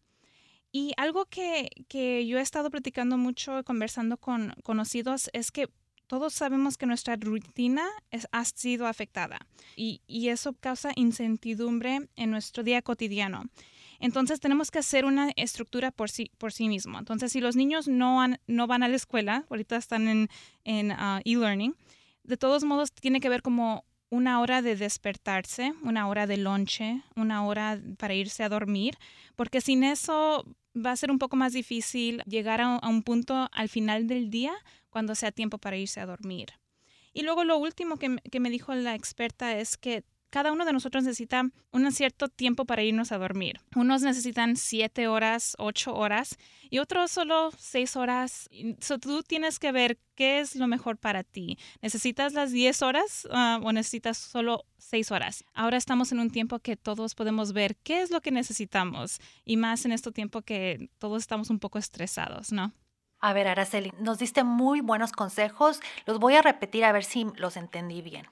Y 0.79 0.93
algo 0.97 1.25
que, 1.25 1.71
yo 2.27 2.37
he 2.37 2.41
estado 2.41 2.69
platicando 2.69 3.17
mucho, 3.17 3.63
conversando 3.63 4.17
con 4.17 4.53
conocidos, 4.61 5.27
es 5.33 5.49
que 5.49 5.69
todos 6.05 6.35
sabemos 6.35 6.77
que 6.77 6.85
nuestra 6.85 7.15
rutina 7.15 7.83
ha 8.31 8.45
sido 8.45 8.85
afectada 8.85 9.39
y, 9.75 10.01
eso 10.29 10.53
causa 10.53 10.91
incertidumbre 10.95 12.07
en 12.15 12.29
nuestro 12.29 12.61
día 12.61 12.83
cotidiano. 12.83 13.45
Entonces 13.99 14.39
tenemos 14.39 14.69
que 14.69 14.77
hacer 14.77 15.05
una 15.05 15.31
estructura 15.35 15.89
por 15.89 16.11
sí, 16.11 16.29
por 16.37 16.53
sí 16.53 16.69
mismo. 16.69 16.99
Entonces 16.99 17.31
si 17.31 17.41
los 17.41 17.55
niños 17.55 17.87
no, 17.87 18.23
no 18.45 18.67
van 18.67 18.83
a 18.83 18.87
la 18.87 18.97
escuela, 18.97 19.45
ahorita 19.49 19.77
están 19.77 20.07
en, 20.07 20.29
en 20.63 20.91
uh, 20.91 21.21
e-learning, 21.25 21.75
de 22.21 22.37
todos 22.37 22.63
modos 22.63 22.91
tiene 22.91 23.19
que 23.19 23.29
ver 23.29 23.41
como 23.41 23.83
una 24.09 24.39
hora 24.41 24.61
de 24.61 24.75
despertarse, 24.75 25.73
una 25.81 26.07
hora 26.07 26.27
de 26.27 26.37
lonche, 26.37 27.01
una 27.15 27.45
hora 27.45 27.81
para 27.97 28.13
irse 28.13 28.43
a 28.43 28.49
dormir, 28.49 28.97
porque 29.35 29.59
sin 29.59 29.83
eso 29.83 30.45
va 30.85 30.91
a 30.91 30.95
ser 30.97 31.11
un 31.11 31.19
poco 31.19 31.35
más 31.35 31.53
difícil 31.53 32.21
llegar 32.25 32.61
a, 32.61 32.79
un 32.87 33.03
punto 33.03 33.49
al 33.51 33.69
final 33.69 34.07
del 34.07 34.29
día 34.29 34.53
cuando 34.89 35.15
sea 35.15 35.31
tiempo 35.31 35.57
para 35.57 35.77
irse 35.77 35.99
a 35.99 36.05
dormir. 36.05 36.49
Y 37.13 37.23
luego 37.23 37.43
lo 37.43 37.57
último 37.57 37.97
que, 37.97 38.17
que 38.31 38.39
me 38.39 38.49
dijo 38.49 38.73
la 38.75 38.95
experta 38.95 39.57
es 39.57 39.77
que 39.77 40.03
cada 40.29 40.51
uno 40.51 40.65
de 40.65 40.73
nosotros 40.73 41.03
necesita 41.03 41.43
un 41.71 41.91
cierto 41.91 42.27
tiempo 42.27 42.65
para 42.65 42.83
irnos 42.83 43.11
a 43.11 43.17
dormir. 43.17 43.61
Unos 43.75 44.01
necesitan 44.01 44.57
siete 44.57 45.07
horas, 45.07 45.55
ocho 45.57 45.95
horas 45.95 46.37
y 46.69 46.79
otros 46.79 47.11
solo 47.11 47.51
seis 47.57 47.95
horas. 47.95 48.49
So, 48.79 48.99
tú 48.99 49.23
tienes 49.23 49.59
que 49.59 49.71
ver 49.71 49.99
qué 50.15 50.39
es 50.39 50.55
lo 50.55 50.67
mejor 50.67 50.97
para 50.97 51.23
ti. 51.23 51.57
¿Necesitas 51.81 52.33
las 52.33 52.51
diez 52.51 52.81
horas 52.81 53.27
ah, 53.31 53.59
o 53.63 53.71
necesitas 53.71 54.17
solo 54.17 54.65
seis 54.77 55.11
horas? 55.11 55.43
Ahora 55.53 55.77
estamos 55.77 56.11
en 56.11 56.19
un 56.19 56.29
tiempo 56.29 56.59
que 56.59 56.75
todos 56.75 57.15
podemos 57.15 57.53
ver 57.53 57.77
qué 57.77 58.01
es 58.01 58.11
lo 58.11 58.21
que 58.21 58.31
necesitamos 58.31 59.19
y 59.45 59.57
más 59.57 59.85
en 59.85 59.91
este 59.91 60.11
tiempo 60.11 60.41
que 60.41 60.89
todos 60.99 61.21
estamos 61.21 61.49
un 61.49 61.59
poco 61.59 61.79
estresados, 61.79 62.51
¿no? 62.51 62.73
A 63.19 63.33
ver, 63.33 63.47
Araceli, 63.47 63.91
nos 63.99 64.19
diste 64.19 64.43
muy 64.43 64.79
buenos 64.81 65.11
consejos. 65.11 65.79
Los 66.05 66.19
voy 66.19 66.35
a 66.35 66.43
repetir 66.43 66.85
a 66.85 66.91
ver 66.91 67.03
si 67.03 67.25
los 67.37 67.57
entendí 67.57 68.03
bien 68.03 68.27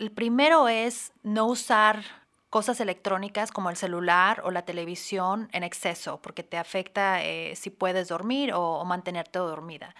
El 0.00 0.10
primero 0.10 0.66
es 0.66 1.12
no 1.22 1.44
usar 1.44 2.02
cosas 2.48 2.80
electrónicas 2.80 3.52
como 3.52 3.68
el 3.68 3.76
celular 3.76 4.40
o 4.46 4.50
la 4.50 4.62
televisión 4.62 5.50
en 5.52 5.62
exceso, 5.62 6.22
porque 6.22 6.42
te 6.42 6.56
afecta 6.56 7.22
eh, 7.22 7.54
si 7.54 7.68
puedes 7.68 8.08
dormir 8.08 8.54
o, 8.54 8.78
o 8.78 8.84
mantenerte 8.86 9.38
dormida. 9.38 9.94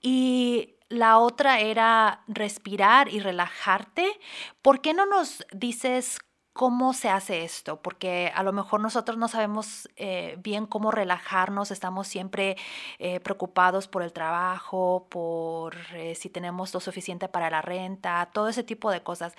Y 0.00 0.76
la 0.88 1.18
otra 1.18 1.60
era 1.60 2.24
respirar 2.26 3.12
y 3.12 3.20
relajarte. 3.20 4.18
¿Por 4.62 4.80
qué 4.80 4.94
no 4.94 5.04
nos 5.04 5.44
dices 5.52 6.20
¿Cómo 6.54 6.92
se 6.92 7.08
hace 7.08 7.42
esto? 7.42 7.82
Porque 7.82 8.30
a 8.32 8.44
lo 8.44 8.52
mejor 8.52 8.80
nosotros 8.80 9.18
no 9.18 9.26
sabemos 9.26 9.88
eh, 9.96 10.38
bien 10.40 10.66
cómo 10.66 10.92
relajarnos, 10.92 11.72
estamos 11.72 12.06
siempre 12.06 12.56
eh, 13.00 13.18
preocupados 13.18 13.88
por 13.88 14.04
el 14.04 14.12
trabajo, 14.12 15.08
por 15.10 15.74
eh, 15.94 16.14
si 16.14 16.30
tenemos 16.30 16.72
lo 16.72 16.78
suficiente 16.78 17.28
para 17.28 17.50
la 17.50 17.60
renta, 17.60 18.30
todo 18.32 18.48
ese 18.48 18.62
tipo 18.62 18.92
de 18.92 19.02
cosas. 19.02 19.34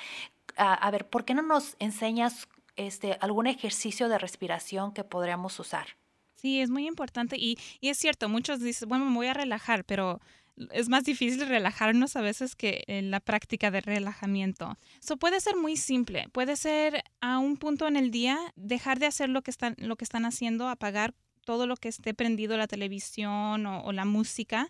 a 0.57 0.91
ver, 0.91 1.07
¿por 1.07 1.23
qué 1.23 1.33
no 1.33 1.41
nos 1.41 1.77
enseñas 1.79 2.49
este, 2.75 3.17
algún 3.21 3.47
ejercicio 3.47 4.09
de 4.09 4.17
respiración 4.17 4.91
que 4.91 5.05
podríamos 5.05 5.57
usar? 5.57 5.87
Sí, 6.35 6.59
es 6.59 6.69
muy 6.69 6.85
importante 6.85 7.37
y, 7.39 7.57
y 7.79 7.89
es 7.89 7.97
cierto, 7.97 8.27
muchos 8.27 8.59
dicen, 8.59 8.89
bueno, 8.89 9.05
me 9.05 9.15
voy 9.15 9.27
a 9.27 9.33
relajar, 9.33 9.85
pero 9.85 10.19
es 10.71 10.89
más 10.89 11.03
difícil 11.03 11.47
relajarnos 11.47 12.15
a 12.15 12.21
veces 12.21 12.55
que 12.55 12.83
en 12.87 13.11
la 13.11 13.19
práctica 13.19 13.71
de 13.71 13.81
relajamiento. 13.81 14.77
Eso 15.01 15.17
puede 15.17 15.39
ser 15.41 15.55
muy 15.55 15.75
simple, 15.77 16.27
puede 16.31 16.55
ser 16.55 17.03
a 17.21 17.39
un 17.39 17.57
punto 17.57 17.87
en 17.87 17.95
el 17.95 18.11
día 18.11 18.39
dejar 18.55 18.99
de 18.99 19.07
hacer 19.07 19.29
lo 19.29 19.41
que 19.41 19.51
están, 19.51 19.75
lo 19.77 19.95
que 19.95 20.05
están 20.05 20.25
haciendo, 20.25 20.69
apagar 20.69 21.13
todo 21.45 21.67
lo 21.67 21.77
que 21.77 21.89
esté 21.89 22.13
prendido, 22.13 22.57
la 22.57 22.67
televisión 22.67 23.65
o, 23.65 23.91
la 23.91 24.05
música, 24.05 24.69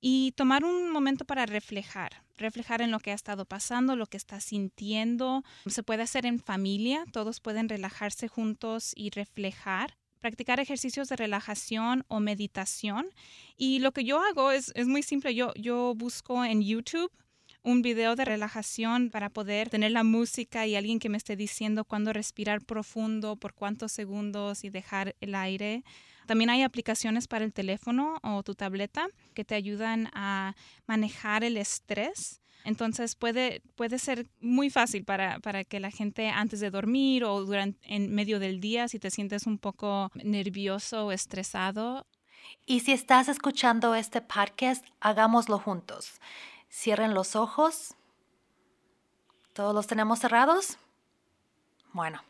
y 0.00 0.32
tomar 0.32 0.64
un 0.64 0.90
momento 0.90 1.24
para 1.24 1.46
reflejar, 1.46 2.22
reflejar 2.36 2.82
en 2.82 2.90
lo 2.90 2.98
que 3.00 3.12
ha 3.12 3.14
estado 3.14 3.46
pasando, 3.46 3.96
lo 3.96 4.06
que 4.06 4.16
está 4.16 4.40
sintiendo. 4.40 5.42
Se 5.66 5.82
puede 5.82 6.02
hacer 6.02 6.26
en 6.26 6.38
familia, 6.40 7.04
todos 7.12 7.40
pueden 7.40 7.68
relajarse 7.68 8.28
juntos 8.28 8.92
y 8.94 9.10
reflejar 9.10 9.96
practicar 10.20 10.60
ejercicios 10.60 11.08
de 11.08 11.16
relajación 11.16 12.04
o 12.08 12.20
meditación. 12.20 13.06
Y 13.56 13.78
lo 13.80 13.92
que 13.92 14.04
yo 14.04 14.20
hago 14.20 14.50
es, 14.50 14.72
es 14.74 14.86
muy 14.86 15.02
simple. 15.02 15.34
Yo, 15.34 15.52
yo 15.54 15.94
busco 15.96 16.44
en 16.44 16.62
YouTube 16.62 17.12
un 17.62 17.82
video 17.82 18.14
de 18.14 18.24
relajación 18.24 19.10
para 19.10 19.28
poder 19.28 19.70
tener 19.70 19.90
la 19.90 20.04
música 20.04 20.66
y 20.66 20.76
alguien 20.76 21.00
que 21.00 21.08
me 21.08 21.16
esté 21.16 21.34
diciendo 21.34 21.84
cuándo 21.84 22.12
respirar 22.12 22.64
profundo, 22.64 23.34
por 23.34 23.54
cuántos 23.54 23.90
segundos 23.90 24.62
y 24.62 24.70
dejar 24.70 25.16
el 25.20 25.34
aire. 25.34 25.82
También 26.26 26.50
hay 26.50 26.62
aplicaciones 26.62 27.26
para 27.26 27.44
el 27.44 27.52
teléfono 27.52 28.18
o 28.22 28.44
tu 28.44 28.54
tableta 28.54 29.08
que 29.34 29.44
te 29.44 29.56
ayudan 29.56 30.10
a 30.12 30.54
manejar 30.86 31.42
el 31.42 31.56
estrés 31.56 32.40
entonces 32.66 33.14
puede, 33.14 33.62
puede 33.76 34.00
ser 34.00 34.26
muy 34.40 34.70
fácil 34.70 35.04
para, 35.04 35.38
para 35.38 35.62
que 35.62 35.78
la 35.78 35.92
gente 35.92 36.30
antes 36.30 36.58
de 36.58 36.70
dormir 36.70 37.22
o 37.22 37.44
durante, 37.44 37.78
en 37.94 38.12
medio 38.12 38.40
del 38.40 38.60
día, 38.60 38.88
si 38.88 38.98
te 38.98 39.12
sientes 39.12 39.46
un 39.46 39.56
poco 39.56 40.10
nervioso 40.14 41.06
o 41.06 41.12
estresado. 41.12 42.06
Y 42.66 42.80
si 42.80 42.90
estás 42.90 43.28
escuchando 43.28 43.94
este 43.94 44.20
podcast, 44.20 44.84
hagámoslo 44.98 45.60
juntos. 45.60 46.20
Cierren 46.68 47.14
los 47.14 47.36
ojos. 47.36 47.94
¿Todos 49.52 49.72
los 49.72 49.86
tenemos 49.86 50.18
cerrados? 50.18 50.76
Bueno, 51.92 52.20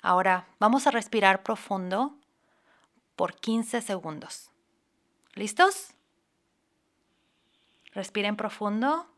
ahora 0.00 0.46
vamos 0.60 0.86
a 0.86 0.92
respirar 0.92 1.42
profundo 1.42 2.14
por 3.16 3.34
15 3.34 3.82
segundos. 3.82 4.48
¿Listos? 5.34 5.88
Respiren 7.94 8.36
profundo. 8.36 9.08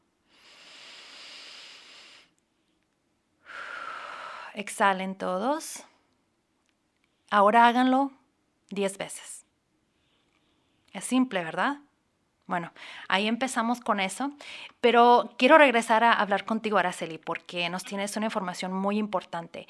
Exhalen 4.59 5.15
todos. 5.15 5.85
Ahora 7.31 7.69
háganlo 7.69 8.11
10 8.71 8.99
veces. 8.99 9.47
Es 10.93 11.05
simple, 11.05 11.45
¿verdad? 11.45 11.77
Bueno, 12.47 12.73
ahí 13.07 13.29
empezamos 13.29 13.79
con 13.79 14.01
eso, 14.01 14.33
pero 14.81 15.33
quiero 15.39 15.59
regresar 15.59 16.03
a 16.03 16.13
hablar 16.13 16.45
contigo, 16.45 16.77
Araceli, 16.77 17.19
porque 17.19 17.69
nos 17.69 17.85
tienes 17.85 18.17
una 18.17 18.27
información 18.27 18.73
muy 18.73 18.99
importante. 18.99 19.69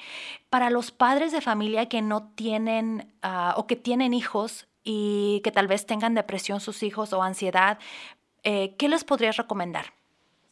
Para 0.49 0.71
los 0.71 0.89
padres 0.89 1.31
de 1.31 1.41
familia 1.41 1.87
que 1.87 2.01
no 2.01 2.23
tienen 2.23 3.13
ah, 3.21 3.53
o 3.57 3.67
que 3.67 3.75
tienen 3.75 4.15
hijos 4.15 4.67
y 4.83 5.41
que 5.43 5.51
tal 5.51 5.67
vez 5.67 5.85
tengan 5.85 6.15
depresión 6.15 6.61
sus 6.61 6.81
hijos 6.81 7.13
o 7.13 7.21
ansiedad, 7.21 7.77
eh, 8.41 8.75
¿qué 8.79 8.89
les 8.89 9.03
podrías 9.03 9.37
recomendar? 9.37 9.93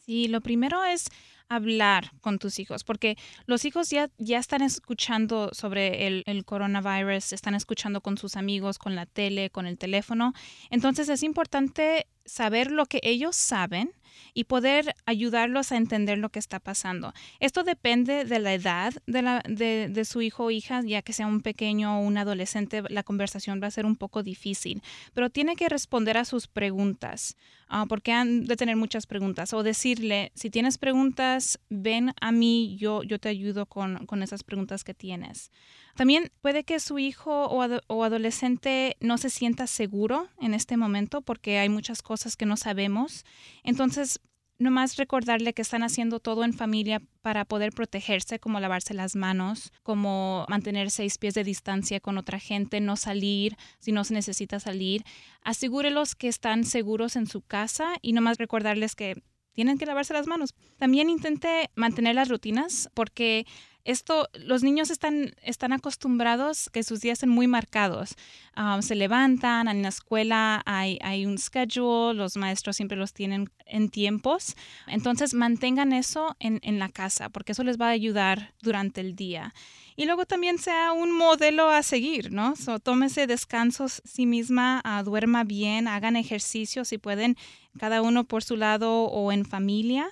Sí, 0.06 0.28
lo 0.28 0.42
primero 0.42 0.84
es 0.84 1.10
hablar 1.50 2.12
con 2.22 2.40
tus 2.40 2.60
hijos, 2.60 2.84
porque 2.84 3.18
los 3.46 3.66
hijos 3.66 3.90
ya, 3.90 4.10
ya 4.18 4.40
están 4.40 4.62
escuchando 4.62 5.50
sobre 5.54 6.08
el, 6.08 6.24
el, 6.26 6.46
coronavirus, 6.46 7.34
están 7.34 7.56
escuchando 7.56 8.02
con 8.02 8.18
sus 8.18 8.36
amigos, 8.36 8.78
con 8.80 8.96
la 8.96 9.06
tele, 9.06 9.50
con 9.50 9.66
el 9.66 9.78
teléfono. 9.78 10.34
Entonces 10.70 11.10
es 11.10 11.24
importante 11.24 12.08
saber 12.26 12.72
lo 12.72 12.86
que 12.86 13.00
ellos 13.04 13.36
saben 13.36 13.92
y 14.34 14.46
poder 14.46 14.96
ayudarlos 15.06 15.72
a 15.72 15.78
entender 15.78 16.18
lo 16.18 16.30
que 16.30 16.40
está 16.40 16.60
pasando. 16.60 17.14
Esto 17.40 17.64
depende 17.64 18.26
de 18.26 18.40
la 18.40 18.54
edad 18.54 18.94
de, 19.06 19.22
la, 19.22 19.44
de, 19.48 19.90
de, 19.90 20.06
su 20.06 20.22
hijo 20.22 20.46
o 20.46 20.52
hija, 20.52 20.82
ya 20.84 21.02
que 21.02 21.14
sea 21.14 21.28
un 21.28 21.42
pequeño 21.42 22.00
o 22.00 22.02
un 22.02 22.18
adolescente, 22.18 22.84
la 22.90 23.04
conversación 23.04 23.62
va 23.62 23.68
a 23.68 23.72
ser 23.72 23.86
un 23.86 23.96
poco 23.96 24.24
difícil, 24.24 24.82
pero 25.14 25.30
tiene 25.30 25.56
que 25.56 25.70
responder 25.70 26.18
a 26.18 26.26
sus 26.26 26.48
preguntas, 26.48 27.38
uh, 27.72 27.88
porque 27.88 28.12
han 28.12 28.46
de 28.46 28.56
tener 28.56 28.76
muchas 28.76 29.08
preguntas, 29.08 29.54
o 29.54 29.64
decirle, 29.64 30.32
si 30.36 30.50
tienes 30.50 30.78
preguntas, 30.78 31.60
ven 31.70 32.14
a 32.22 32.32
mí, 32.32 32.78
yo, 32.80 33.04
yo 33.04 33.20
te 33.20 33.30
ayudo 33.30 33.66
con, 33.66 34.06
con 34.06 34.24
esas 34.24 34.44
preguntas 34.44 34.84
que 34.84 34.94
tienes. 34.94 35.52
También 35.98 36.32
puede 36.42 36.64
que 36.64 36.80
su 36.80 37.00
hijo 37.00 37.48
o, 37.48 37.62
ad 37.64 37.80
o, 37.88 38.04
adolescente 38.04 38.96
no 39.00 39.18
se 39.18 39.32
sienta 39.32 39.66
seguro 39.66 40.30
en 40.40 40.54
este 40.54 40.78
momento 40.78 41.22
porque 41.24 41.58
hay 41.58 41.70
muchas 41.70 42.04
cosas 42.04 42.38
que 42.38 42.46
no 42.46 42.56
sabemos. 42.56 43.26
Entonces, 43.64 44.20
nomás 44.60 44.98
recordarle 44.98 45.54
que 45.54 45.64
están 45.64 45.82
haciendo 45.82 46.20
todo 46.20 46.44
en 46.44 46.54
familia 46.54 47.02
para 47.24 47.46
poder 47.46 47.72
protegerse, 47.72 48.40
como 48.40 48.60
lavarse 48.60 48.94
las 48.94 49.16
manos, 49.16 49.74
como 49.82 50.46
mantener 50.50 50.92
seis 50.92 51.18
pies 51.18 51.34
de 51.34 51.44
distancia 51.44 52.00
con 52.00 52.20
otra 52.20 52.40
gente, 52.40 52.80
no 52.80 52.96
salir 52.96 53.58
si 53.80 53.92
no 53.92 54.04
se 54.04 54.14
necesita 54.14 54.60
salir. 54.60 55.04
Asegúrelos 55.42 56.14
que 56.14 56.28
están 56.28 56.64
seguros 56.64 57.16
en 57.16 57.26
su 57.26 57.42
casa 57.42 57.96
y 58.04 58.14
nomás 58.14 58.38
recordarles 58.38 58.96
que 58.96 59.16
tienen 59.58 59.80
que 59.80 59.88
lavarse 59.88 60.14
las 60.14 60.28
manos. 60.28 60.54
También 60.78 61.10
intente 61.10 61.72
mantener 61.74 62.14
las 62.14 62.30
rutinas 62.30 62.92
porque 62.94 63.48
esto, 63.88 64.28
los 64.34 64.64
niños 64.64 64.90
están, 64.90 65.34
están 65.42 65.72
acostumbrados 65.72 66.70
que 66.74 66.84
sus 66.84 67.00
días 67.00 67.20
son 67.20 67.30
muy 67.30 67.48
marcados. 67.48 68.16
Um, 68.58 68.82
se 68.82 68.96
levantan, 68.96 69.70
en 69.70 69.82
la 69.82 69.88
escuela 69.88 70.62
hay, 70.66 71.26
un 71.26 71.38
schedule, 71.38 72.14
los 72.14 72.36
maestros 72.36 72.76
siempre 72.76 72.98
los 72.98 73.14
tienen 73.14 73.50
en 73.66 73.88
tiempos. 73.88 74.58
Entonces 74.88 75.34
mantengan 75.34 75.94
eso 75.94 76.36
en, 76.40 76.80
la 76.80 76.90
casa 76.90 77.30
porque 77.30 77.54
eso 77.54 77.64
les 77.64 77.80
va 77.80 77.88
a 77.88 77.92
ayudar 77.92 78.54
durante 78.62 79.00
el 79.00 79.16
día 79.16 79.54
y 79.96 80.06
luego 80.06 80.26
también 80.26 80.60
sea 80.60 80.92
un 80.92 81.12
modelo 81.12 81.70
a 81.70 81.82
seguir, 81.82 82.32
¿no? 82.32 82.56
Tómese 82.84 83.26
descansos 83.26 84.02
sí 84.04 84.26
misma, 84.26 84.84
uh, 84.86 85.04
duerma 85.04 85.46
bien, 85.46 85.88
hagan 85.88 86.18
ejercicio 86.18 86.84
si 86.84 86.98
pueden, 86.98 87.38
cada 87.80 88.02
uno 88.02 88.26
por 88.26 88.44
su 88.44 88.58
lado 88.58 89.06
o 89.06 89.32
en 89.32 89.46
familia. 89.46 90.10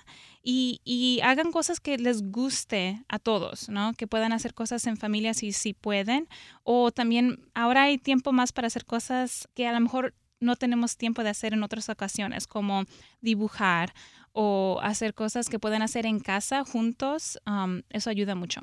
Y, 0.48 0.80
y, 0.84 1.20
hagan 1.24 1.50
cosas 1.50 1.80
que 1.80 1.98
les 1.98 2.22
guste 2.22 3.02
a 3.08 3.18
todos, 3.18 3.68
¿no? 3.68 3.94
Que 3.94 4.06
puedan 4.06 4.32
hacer 4.32 4.54
cosas 4.54 4.86
en 4.86 4.96
familia 4.96 5.34
si, 5.34 5.50
si 5.50 5.74
pueden. 5.74 6.28
O 6.62 6.92
también 6.92 7.50
ahora 7.52 7.82
hay 7.82 7.98
tiempo 7.98 8.30
más 8.30 8.52
para 8.52 8.68
hacer 8.68 8.84
cosas 8.84 9.48
que 9.54 9.66
a 9.66 9.72
lo 9.72 9.80
mejor 9.80 10.14
no 10.38 10.54
tenemos 10.54 10.96
tiempo 10.96 11.24
de 11.24 11.30
hacer 11.30 11.52
en 11.52 11.64
otras 11.64 11.88
ocasiones, 11.88 12.46
como 12.46 12.84
dibujar 13.20 13.92
o 14.30 14.78
hacer 14.82 15.14
cosas 15.14 15.48
que 15.48 15.58
pueden 15.58 15.82
hacer 15.82 16.06
en 16.06 16.20
casa 16.20 16.62
juntos. 16.64 17.40
Eso 17.90 18.10
ayuda 18.10 18.36
mucho 18.36 18.60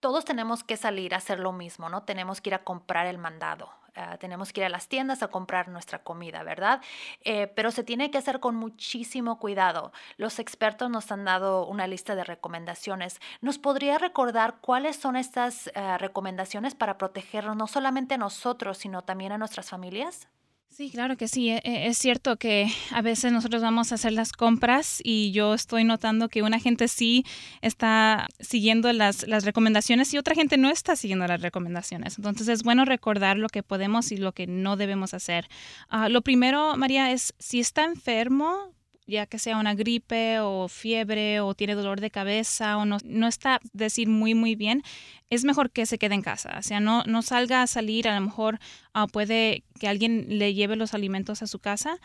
todos 0.00 0.24
tenemos 0.24 0.64
que 0.64 0.76
salir 0.76 1.14
a 1.14 1.18
hacer 1.18 1.38
lo 1.38 1.52
mismo, 1.52 1.88
¿no? 1.88 2.02
Tenemos 2.02 2.40
que 2.40 2.50
ir 2.50 2.54
a 2.54 2.64
comprar 2.64 3.06
el 3.06 3.18
mandado, 3.18 3.70
uh, 3.96 4.16
tenemos 4.18 4.52
que 4.52 4.60
ir 4.60 4.66
a 4.66 4.68
las 4.68 4.88
tiendas 4.88 5.22
a 5.22 5.28
comprar 5.28 5.68
nuestra 5.68 6.02
comida, 6.02 6.42
¿verdad? 6.42 6.80
Eh, 7.22 7.46
pero 7.48 7.70
se 7.70 7.84
tiene 7.84 8.10
que 8.10 8.18
hacer 8.18 8.40
con 8.40 8.56
muchísimo 8.56 9.38
cuidado. 9.38 9.92
Los 10.16 10.38
expertos 10.38 10.90
nos 10.90 11.10
han 11.12 11.24
dado 11.24 11.66
una 11.66 11.86
lista 11.86 12.14
de 12.14 12.24
recomendaciones. 12.24 13.20
¿Nos 13.40 13.58
podría 13.58 13.98
recordar 13.98 14.58
cuáles 14.60 14.96
son 14.96 15.16
estas 15.16 15.68
uh, 15.68 15.98
recomendaciones 15.98 16.74
para 16.74 16.98
protegernos 16.98 17.56
no 17.56 17.66
solamente 17.66 18.14
a 18.14 18.18
nosotros, 18.18 18.78
sino 18.78 19.02
también 19.02 19.32
a 19.32 19.38
nuestras 19.38 19.70
familias? 19.70 20.28
Sí, 20.70 20.88
claro 20.88 21.16
que 21.16 21.26
sí. 21.26 21.50
E, 21.50 21.60
e, 21.64 21.88
es 21.88 21.98
cierto 21.98 22.36
que 22.36 22.68
a 22.92 23.02
veces 23.02 23.32
nosotros 23.32 23.60
vamos 23.60 23.90
a 23.90 23.96
hacer 23.96 24.12
las 24.12 24.32
compras 24.32 25.00
y 25.02 25.32
yo 25.32 25.52
estoy 25.52 25.82
notando 25.82 26.28
que 26.28 26.42
una 26.42 26.60
gente 26.60 26.86
sí 26.86 27.24
está 27.60 28.28
siguiendo 28.38 28.92
las, 28.92 29.26
las 29.26 29.44
recomendaciones 29.44 30.14
y 30.14 30.18
otra 30.18 30.36
gente 30.36 30.56
no 30.56 30.70
está 30.70 30.94
siguiendo 30.94 31.26
las 31.26 31.42
recomendaciones. 31.42 32.16
Entonces 32.18 32.46
es 32.48 32.62
bueno 32.62 32.84
recordar 32.84 33.36
lo 33.36 33.48
que 33.48 33.64
podemos 33.64 34.12
y 34.12 34.16
lo 34.16 34.32
que 34.32 34.46
no 34.46 34.76
debemos 34.76 35.12
hacer. 35.12 35.48
Uh, 35.92 36.08
lo 36.08 36.22
primero, 36.22 36.76
María, 36.76 37.10
es 37.10 37.34
si 37.38 37.58
está 37.58 37.84
enfermo, 37.84 38.72
ya 39.10 39.26
que 39.26 39.38
sea 39.38 39.58
una 39.58 39.74
gripe 39.74 40.40
o 40.40 40.68
fiebre 40.68 41.40
o 41.40 41.54
tiene 41.54 41.74
dolor 41.74 42.00
de 42.00 42.10
cabeza 42.10 42.78
o 42.78 42.86
no, 42.86 42.98
no 43.04 43.26
está 43.26 43.60
decir 43.72 44.08
muy 44.08 44.34
muy 44.34 44.54
bien, 44.54 44.82
es 45.28 45.44
mejor 45.44 45.70
que 45.70 45.84
se 45.86 45.98
quede 45.98 46.14
en 46.14 46.22
casa. 46.22 46.56
O 46.58 46.62
sea, 46.62 46.80
no, 46.80 47.04
no 47.04 47.22
salga 47.22 47.62
a 47.62 47.66
salir, 47.66 48.08
a 48.08 48.14
lo 48.14 48.24
mejor 48.24 48.58
ah, 48.94 49.06
puede 49.06 49.64
que 49.78 49.88
alguien 49.88 50.26
le 50.38 50.54
lleve 50.54 50.76
los 50.76 50.94
alimentos 50.94 51.42
a 51.42 51.46
su 51.46 51.58
casa. 51.58 51.98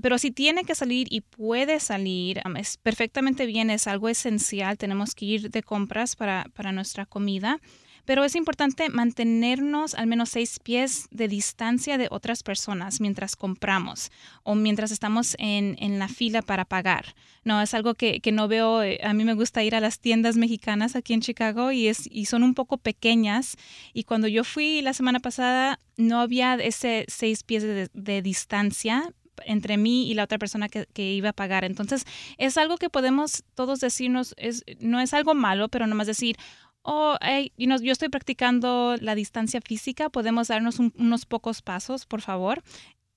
Pero 0.00 0.16
si 0.16 0.30
tiene 0.30 0.64
que 0.64 0.74
salir 0.74 1.06
y 1.10 1.20
puede 1.20 1.78
salir, 1.78 2.40
es 2.56 2.78
perfectamente 2.78 3.44
bien, 3.44 3.68
es 3.68 3.86
algo 3.86 4.08
esencial, 4.08 4.78
tenemos 4.78 5.14
que 5.14 5.26
ir 5.26 5.50
de 5.50 5.62
compras 5.62 6.16
para, 6.16 6.46
para 6.54 6.72
nuestra 6.72 7.04
comida 7.04 7.60
pero 8.04 8.24
es 8.24 8.34
importante 8.34 8.88
mantenernos 8.88 9.94
al 9.94 10.06
menos 10.06 10.30
seis 10.30 10.58
pies 10.58 11.08
de 11.10 11.28
distancia 11.28 11.98
de 11.98 12.08
otras 12.10 12.42
personas 12.42 13.00
mientras 13.00 13.36
compramos 13.36 14.10
o 14.42 14.54
mientras 14.54 14.90
estamos 14.90 15.36
en, 15.38 15.76
en 15.78 15.98
la 15.98 16.08
fila 16.08 16.42
para 16.42 16.64
pagar. 16.64 17.14
No, 17.44 17.60
es 17.60 17.74
algo 17.74 17.94
que, 17.94 18.20
que, 18.20 18.32
no 18.32 18.48
veo, 18.48 18.82
eh, 18.82 19.00
a 19.02 19.14
mí 19.14 19.24
me 19.24 19.34
gusta 19.34 19.64
ir 19.64 19.74
a 19.74 19.80
las 19.80 19.98
tiendas 19.98 20.36
mexicanas 20.36 20.94
aquí 20.94 21.12
en 21.12 21.20
Chicago 21.20 21.72
y, 21.72 21.88
es, 21.88 22.08
y 22.10 22.26
son 22.26 22.42
un 22.42 22.54
poco 22.54 22.78
pequeñas 22.78 23.56
y 23.92 24.04
cuando 24.04 24.28
yo 24.28 24.44
fui 24.44 24.82
la 24.82 24.94
semana 24.94 25.20
pasada 25.20 25.80
no 25.96 26.20
había 26.20 26.54
ese 26.54 27.04
seis 27.08 27.42
pies 27.42 27.62
de, 27.62 27.88
de 27.92 28.22
distancia 28.22 29.12
entre 29.46 29.76
mí 29.76 30.10
y 30.10 30.14
la 30.14 30.24
otra 30.24 30.38
persona 30.38 30.68
que, 30.68 30.86
que, 30.92 31.12
iba 31.12 31.30
a 31.30 31.32
pagar. 31.32 31.64
Entonces, 31.64 32.04
es 32.38 32.56
algo 32.58 32.76
que 32.76 32.90
podemos 32.90 33.44
todos 33.54 33.80
decirnos, 33.80 34.34
es, 34.36 34.64
no 34.80 35.00
es 35.00 35.14
algo 35.14 35.34
malo, 35.34 35.68
pero 35.68 35.86
nomás 35.86 36.06
decir, 36.06 36.36
oh, 36.82 37.16
yo 37.56 37.92
estoy 37.92 38.08
practicando 38.08 38.96
la 39.00 39.14
distancia 39.14 39.60
física, 39.60 40.08
podemos 40.08 40.48
darnos 40.48 40.78
unos 40.78 41.26
pocos 41.26 41.62
pasos, 41.62 42.06
por 42.06 42.20
favor. 42.20 42.62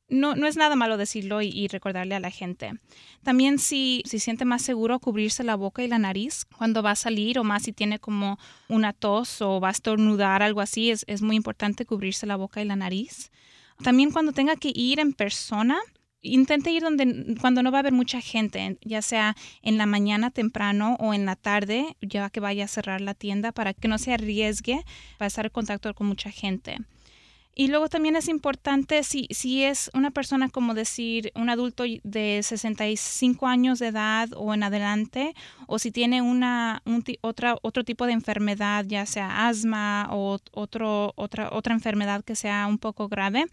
No, 0.07 0.35
no 0.35 0.45
es 0.45 0.55
nada 0.55 0.75
malo 0.75 0.97
decirlo 0.97 1.41
y, 1.41 1.67
recordarle 1.67 2.13
a 2.13 2.19
la 2.19 2.29
gente. 2.29 2.73
También 3.23 3.57
si, 3.57 4.03
si 4.05 4.19
siente 4.19 4.45
más 4.45 4.61
seguro 4.61 4.99
cubrirse 4.99 5.43
la 5.43 5.55
boca 5.55 5.83
y 5.83 5.87
la 5.87 5.97
nariz 5.97 6.45
cuando 6.45 6.83
va 6.83 6.91
a 6.91 6.95
salir 6.95 7.39
o 7.39 7.43
más 7.43 7.63
si 7.63 7.73
tiene 7.73 7.97
como 7.97 8.37
una 8.69 8.93
tos 8.93 9.41
o 9.41 9.59
va 9.59 9.69
a 9.69 9.71
estornudar, 9.71 10.43
algo 10.43 10.61
así, 10.61 10.91
es, 10.91 11.05
es 11.07 11.23
muy 11.23 11.35
importante 11.35 11.87
cubrirse 11.87 12.27
la 12.27 12.35
boca 12.35 12.61
y 12.61 12.65
la 12.65 12.75
nariz. 12.75 13.31
También 13.83 14.11
cuando 14.11 14.31
tenga 14.31 14.55
que 14.55 14.71
ir 14.73 14.99
en 14.99 15.11
persona, 15.13 15.79
intente 16.25 16.71
ir 16.71 16.83
donde 16.83 17.35
cuando 17.39 17.63
no 17.63 17.71
va 17.71 17.79
a 17.79 17.81
haber 17.81 17.93
mucha 17.93 18.21
gente, 18.21 18.77
ya 18.81 19.01
sea 19.01 19.35
en 19.61 19.77
la 19.77 19.85
mañana 19.85 20.31
temprano 20.31 20.97
o 20.99 21.13
en 21.13 21.25
la 21.25 21.35
tarde, 21.35 21.95
ya 22.01 22.29
que 22.29 22.39
vaya 22.39 22.65
a 22.65 22.67
cerrar 22.67 23.01
la 23.01 23.13
tienda 23.13 23.51
para 23.51 23.73
que 23.73 23.87
no 23.87 23.97
se 23.97 24.13
arriesgue 24.13 24.83
para 25.17 25.27
estar 25.27 25.45
en 25.45 25.51
contacto 25.51 25.93
con 25.93 26.07
mucha 26.07 26.31
gente. 26.31 26.77
Y 27.57 27.69
luego 27.69 27.87
también 27.87 28.17
es 28.17 28.27
importante 28.27 29.01
si, 29.03 29.27
si 29.31 29.63
es 29.63 29.89
una 29.93 30.11
persona 30.11 30.49
como 30.49 30.73
decir 30.73 31.31
un 31.35 31.49
adulto 31.49 31.85
de 32.03 32.41
65 32.43 33.47
años 33.47 33.79
de 33.79 33.87
edad 33.87 34.27
o 34.35 34.53
en 34.53 34.63
adelante, 34.63 35.33
o 35.65 35.79
si 35.79 35.89
tiene 35.89 36.21
una, 36.21 36.83
otra, 37.21 37.55
otro 37.61 37.85
tipo 37.85 38.07
de 38.07 38.11
enfermedad, 38.11 38.83
ya 38.85 39.05
sea 39.05 39.47
asma 39.47 40.09
o 40.11 40.37
otro, 40.51 41.13
otra, 41.15 41.47
otra 41.53 41.73
enfermedad 41.73 42.25
que 42.25 42.35
sea 42.35 42.67
un 42.67 42.77
poco 42.77 43.07
grave, 43.07 43.45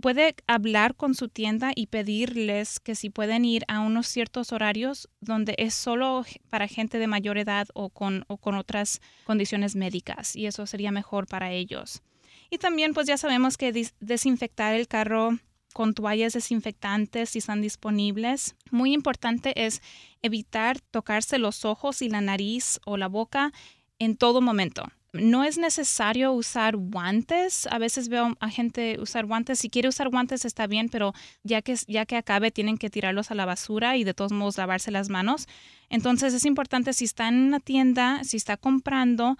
puede 0.00 0.34
hablar 0.46 0.94
con 0.94 1.14
su 1.14 1.28
tienda 1.28 1.72
y 1.74 1.86
pedirles 1.86 2.80
que 2.80 2.94
si 2.94 3.10
pueden 3.10 3.44
ir 3.44 3.64
a 3.68 3.80
unos 3.80 4.06
ciertos 4.06 4.52
horarios 4.52 5.08
donde 5.20 5.54
es 5.58 5.74
solo 5.74 6.24
para 6.50 6.68
gente 6.68 6.98
de 6.98 7.06
mayor 7.06 7.38
edad 7.38 7.68
o 7.74 7.90
con, 7.90 8.24
o 8.28 8.36
con 8.36 8.54
otras 8.54 9.00
condiciones 9.24 9.76
médicas 9.76 10.36
y 10.36 10.46
eso 10.46 10.66
sería 10.66 10.92
mejor 10.92 11.26
para 11.26 11.52
ellos. 11.52 12.02
Y 12.50 12.58
también 12.58 12.94
pues 12.94 13.06
ya 13.06 13.16
sabemos 13.16 13.56
que 13.56 13.90
desinfectar 14.00 14.74
el 14.74 14.86
carro 14.86 15.38
con 15.72 15.94
toallas 15.94 16.32
desinfectantes 16.32 17.30
si 17.30 17.38
están 17.38 17.60
disponibles. 17.60 18.54
Muy 18.70 18.94
importante 18.94 19.66
es 19.66 19.82
evitar 20.22 20.80
tocarse 20.80 21.38
los 21.38 21.64
ojos 21.64 22.00
y 22.02 22.08
la 22.08 22.20
nariz 22.20 22.80
o 22.86 22.96
la 22.96 23.08
boca 23.08 23.52
en 23.98 24.16
todo 24.16 24.40
momento 24.40 24.84
no 25.20 25.44
es 25.44 25.58
necesario 25.58 26.32
usar 26.32 26.76
guantes. 26.76 27.66
A 27.70 27.78
veces 27.78 28.08
veo 28.08 28.36
a 28.40 28.50
gente 28.50 28.96
usar 29.00 29.26
guantes. 29.26 29.58
Si 29.58 29.70
quiere 29.70 29.88
usar 29.88 30.08
guantes 30.08 30.44
está 30.44 30.66
bien, 30.66 30.88
pero 30.88 31.12
ya 31.42 31.62
que, 31.62 31.76
ya 31.86 32.06
que 32.06 32.16
acabe 32.16 32.50
tienen 32.50 32.78
que 32.78 32.90
tirarlos 32.90 33.30
a 33.30 33.34
la 33.34 33.44
basura 33.44 33.96
y 33.96 34.04
de 34.04 34.14
todos 34.14 34.32
modos 34.32 34.56
lavarse 34.56 34.90
las 34.90 35.08
manos. 35.08 35.46
Entonces 35.88 36.34
es 36.34 36.44
importante 36.44 36.92
si 36.92 37.04
está 37.04 37.28
en 37.28 37.36
una 37.36 37.60
tienda, 37.60 38.24
si 38.24 38.36
está 38.36 38.56
comprando, 38.56 39.36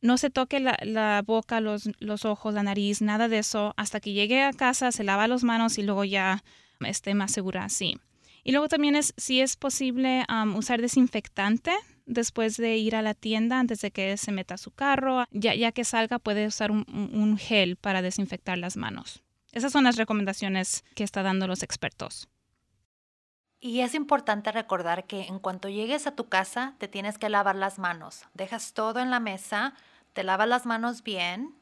no 0.00 0.16
se 0.18 0.30
toque 0.30 0.60
la, 0.60 1.22
boca, 1.26 1.60
los, 1.60 1.90
los, 1.98 2.24
ojos, 2.24 2.54
la 2.54 2.62
nariz, 2.62 3.02
nada 3.02 3.28
de 3.28 3.38
eso. 3.38 3.74
Hasta 3.76 4.00
que 4.00 4.12
llegue 4.12 4.42
a 4.42 4.52
casa, 4.52 4.92
se 4.92 5.04
lava 5.04 5.28
las 5.28 5.44
manos 5.44 5.78
y 5.78 5.82
luego 5.82 6.04
ya 6.04 6.44
esté 6.80 7.14
más 7.14 7.32
segura 7.32 7.64
así. 7.64 7.98
Y 8.44 8.52
luego 8.52 8.68
también 8.68 8.94
es 8.94 9.12
si 9.16 9.40
es 9.40 9.56
posible 9.56 10.24
usar 10.54 10.80
desinfectante 10.80 11.72
después 12.08 12.56
de 12.56 12.76
ir 12.76 12.96
a 12.96 13.02
la 13.02 13.14
tienda 13.14 13.60
antes 13.60 13.80
de 13.80 13.92
que 13.92 14.16
se 14.16 14.32
meta 14.32 14.56
su 14.56 14.72
carro. 14.72 15.24
Ya, 15.30 15.54
ya 15.54 15.70
que 15.70 15.84
salga 15.84 16.18
puede 16.18 16.46
usar 16.46 16.72
un, 16.72 17.38
gel 17.38 17.76
para 17.76 18.02
desinfectar 18.02 18.58
las 18.58 18.76
manos. 18.76 19.22
Esas 19.52 19.70
son 19.70 19.84
las 19.84 19.96
recomendaciones 19.96 20.84
que 20.94 21.04
está 21.04 21.22
dando 21.22 21.46
los 21.46 21.62
expertos. 21.62 22.28
Y 23.60 23.80
es 23.80 23.94
importante 23.94 24.52
recordar 24.52 25.06
que 25.06 25.22
en 25.22 25.38
cuanto 25.38 25.68
llegues 25.68 26.06
a 26.06 26.14
tu 26.14 26.28
casa 26.28 26.74
te 26.78 26.88
tienes 26.88 27.18
que 27.18 27.28
lavar 27.28 27.56
las 27.56 27.78
manos. 27.78 28.24
Dejas 28.34 28.72
todo 28.72 29.00
en 29.00 29.10
la 29.10 29.20
mesa, 29.20 29.74
te 30.12 30.22
lavas 30.22 30.48
las 30.48 30.66
manos 30.66 31.02
bien 31.02 31.54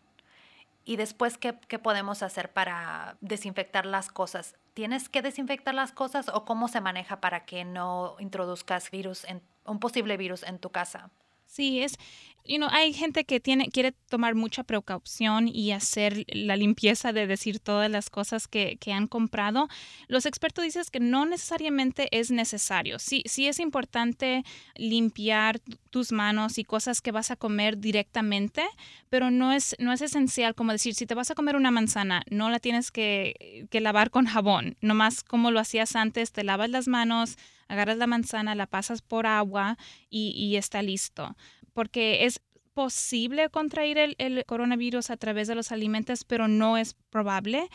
y 0.84 0.96
después 0.96 1.38
¿qué, 1.38 1.58
qué 1.68 1.78
podemos 1.78 2.22
hacer 2.22 2.52
para 2.52 3.16
desinfectar 3.20 3.86
las 3.86 4.08
cosas? 4.08 4.56
¿Tienes 4.74 5.08
que 5.08 5.22
desinfectar 5.22 5.74
las 5.74 5.92
cosas 5.92 6.28
o 6.28 6.44
cómo 6.44 6.68
se 6.68 6.82
maneja 6.82 7.20
para 7.20 7.46
que 7.46 7.64
no 7.64 8.16
introduzcas 8.18 8.90
virus 8.90 9.24
en, 9.24 9.42
un 9.66 9.78
posible 9.78 10.16
virus 10.16 10.42
en 10.42 10.58
tu 10.58 10.70
casa? 10.70 11.10
Sí, 11.46 11.80
es, 11.80 11.96
you 12.44 12.56
know, 12.56 12.68
hay 12.70 12.92
gente 12.92 13.24
que 13.24 13.40
tiene, 13.40 13.70
quiere 13.70 13.92
tomar 14.10 14.34
mucha 14.34 14.64
precaución 14.64 15.48
y 15.48 15.72
hacer 15.72 16.24
la 16.28 16.56
limpieza 16.56 17.12
de 17.12 17.26
decir 17.26 17.60
todas 17.60 17.90
las 17.90 18.10
cosas 18.10 18.48
que, 18.48 18.76
que 18.78 18.92
han 18.92 19.06
comprado. 19.06 19.68
Los 20.08 20.26
expertos 20.26 20.64
dicen 20.64 20.82
que 20.90 21.00
no 21.00 21.24
necesariamente 21.24 22.08
es 22.10 22.30
necesario. 22.30 22.98
Sí, 22.98 23.22
sí 23.26 23.46
es 23.46 23.58
importante 23.60 24.44
limpiar 24.74 25.60
tus 25.90 26.12
manos 26.12 26.58
y 26.58 26.64
cosas 26.64 27.00
que 27.00 27.12
vas 27.12 27.30
a 27.30 27.36
comer 27.36 27.78
directamente, 27.78 28.64
pero 29.08 29.30
no 29.30 29.52
es, 29.52 29.76
no 29.78 29.92
es 29.92 30.02
esencial 30.02 30.54
como 30.54 30.72
decir, 30.72 30.94
si 30.94 31.06
te 31.06 31.14
vas 31.14 31.30
a 31.30 31.34
comer 31.34 31.56
una 31.56 31.70
manzana, 31.70 32.22
no 32.28 32.50
la 32.50 32.58
tienes 32.58 32.90
que, 32.90 33.66
que 33.70 33.80
lavar 33.80 34.10
con 34.10 34.26
jabón. 34.26 34.76
Nomás 34.80 35.22
como 35.22 35.50
lo 35.50 35.60
hacías 35.60 35.96
antes, 35.96 36.32
te 36.32 36.44
lavas 36.44 36.70
las 36.70 36.88
manos, 36.88 37.38
agarras 37.68 37.98
la 37.98 38.06
manzana, 38.06 38.54
la 38.54 38.66
pasas 38.66 39.02
por 39.02 39.26
agua 39.26 39.78
y, 40.08 40.56
está 40.56 40.82
listo 40.82 41.36
porque 41.72 42.24
es 42.24 42.40
posible 42.72 43.50
contraer 43.50 44.14
el, 44.18 44.44
coronavirus 44.46 45.10
a 45.10 45.16
través 45.16 45.48
de 45.48 45.54
los 45.54 45.72
alimentos, 45.72 46.24
pero 46.24 46.48
no 46.48 46.76
es 46.76 46.94
probable 47.10 47.68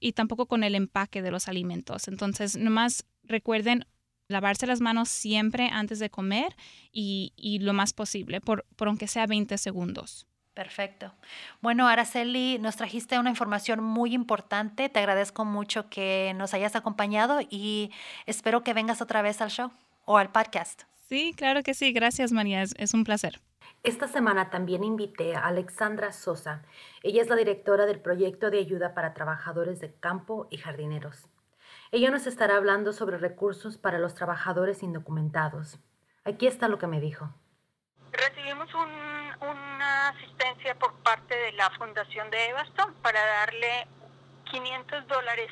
y 0.00 0.12
tampoco 0.12 0.46
con 0.46 0.64
el 0.64 0.74
empaque 0.74 1.22
de 1.22 1.30
los 1.30 1.48
alimentos. 1.48 2.08
Entonces, 2.08 2.56
nomás 2.56 3.04
recuerden 3.22 3.86
lavarse 4.28 4.66
las 4.66 4.80
manos 4.80 5.08
siempre 5.08 5.68
antes 5.72 5.98
de 5.98 6.10
comer 6.10 6.56
y, 6.92 7.32
lo 7.60 7.72
más 7.72 7.92
posible, 7.92 8.40
por, 8.40 8.64
por 8.76 8.88
aunque 8.88 9.06
sea 9.06 9.26
20 9.26 9.58
segundos. 9.58 10.26
Perfecto. 10.54 11.12
Bueno, 11.60 11.88
Araceli, 11.88 12.58
nos 12.60 12.76
trajiste 12.76 13.18
una 13.18 13.30
información 13.30 13.82
muy 13.82 14.14
importante. 14.14 14.88
Te 14.88 15.00
agradezco 15.00 15.44
mucho 15.44 15.90
que 15.90 16.32
nos 16.36 16.54
hayas 16.54 16.76
acompañado 16.76 17.40
y 17.50 17.90
espero 18.26 18.62
que 18.62 18.72
vengas 18.72 19.02
otra 19.02 19.20
vez 19.20 19.40
al 19.40 19.50
show 19.50 19.72
o 20.04 20.16
al 20.16 20.30
podcast. 20.30 20.84
Sí, 21.08 21.34
claro 21.36 21.64
que 21.64 21.74
sí. 21.74 21.92
Gracias, 21.92 22.30
María. 22.30 22.62
Es, 22.62 22.94
un 22.94 23.02
placer. 23.02 23.40
Esta 23.82 24.06
semana 24.06 24.48
también 24.48 24.84
invité 24.84 25.34
a 25.34 25.46
Alexandra 25.46 26.12
Sosa. 26.12 26.62
Ella 27.02 27.22
es 27.22 27.28
la 27.28 27.36
directora 27.36 27.84
del 27.84 28.00
proyecto 28.00 28.50
de 28.50 28.58
ayuda 28.58 28.94
para 28.94 29.12
trabajadores 29.12 29.80
de 29.80 29.92
campo 29.92 30.46
y 30.50 30.58
jardineros. 30.58 31.28
Ella 31.90 32.10
nos 32.10 32.26
estará 32.26 32.56
hablando 32.56 32.92
sobre 32.92 33.18
recursos 33.18 33.76
para 33.76 33.98
los 33.98 34.14
trabajadores 34.14 34.82
indocumentados. 34.82 35.78
Aquí 36.24 36.46
está 36.46 36.68
lo 36.68 36.78
que 36.78 36.86
me 36.86 37.00
dijo. 37.00 37.34
Recibimos 38.12 38.72
una 38.74 39.13
por 40.72 40.94
parte 41.02 41.36
de 41.36 41.52
la 41.52 41.68
Fundación 41.70 42.30
de 42.30 42.48
Evaston 42.48 42.94
para 43.02 43.20
darle 43.22 43.86
500 44.50 45.06
dólares 45.08 45.50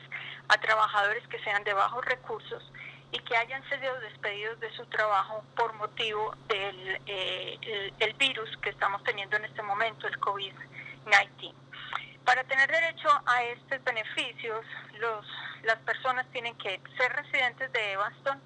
a 0.49 0.57
trabajadores 0.57 1.27
que 1.29 1.39
sean 1.41 1.63
de 1.65 1.75
bajos 1.75 2.03
recursos 2.07 2.73
y 3.13 3.19
que 3.19 3.37
hayan 3.37 3.63
sido 3.69 4.01
despedidos 4.01 4.59
de 4.61 4.73
su 4.73 4.87
trabajo 4.87 5.45
por 5.55 5.75
motivo 5.75 6.35
del 6.49 6.99
eh, 7.07 7.91
el, 7.99 8.15
virus 8.15 8.49
que 8.63 8.71
estamos 8.71 9.05
teniendo 9.05 9.37
en 9.37 9.45
este 9.45 9.63
momento, 9.63 10.07
el 10.07 10.19
COVID-19. 10.19 11.55
Para 12.25 12.45
tener 12.45 12.71
derecho 12.71 13.09
a 13.27 13.43
estos 13.43 13.85
beneficios, 13.85 14.65
los, 14.99 15.27
las 15.65 15.79
personas 15.81 16.27
tienen 16.31 16.57
que 16.57 16.81
ser 16.97 17.13
residentes 17.13 17.71
de 17.73 17.93
Evanston, 17.93 18.41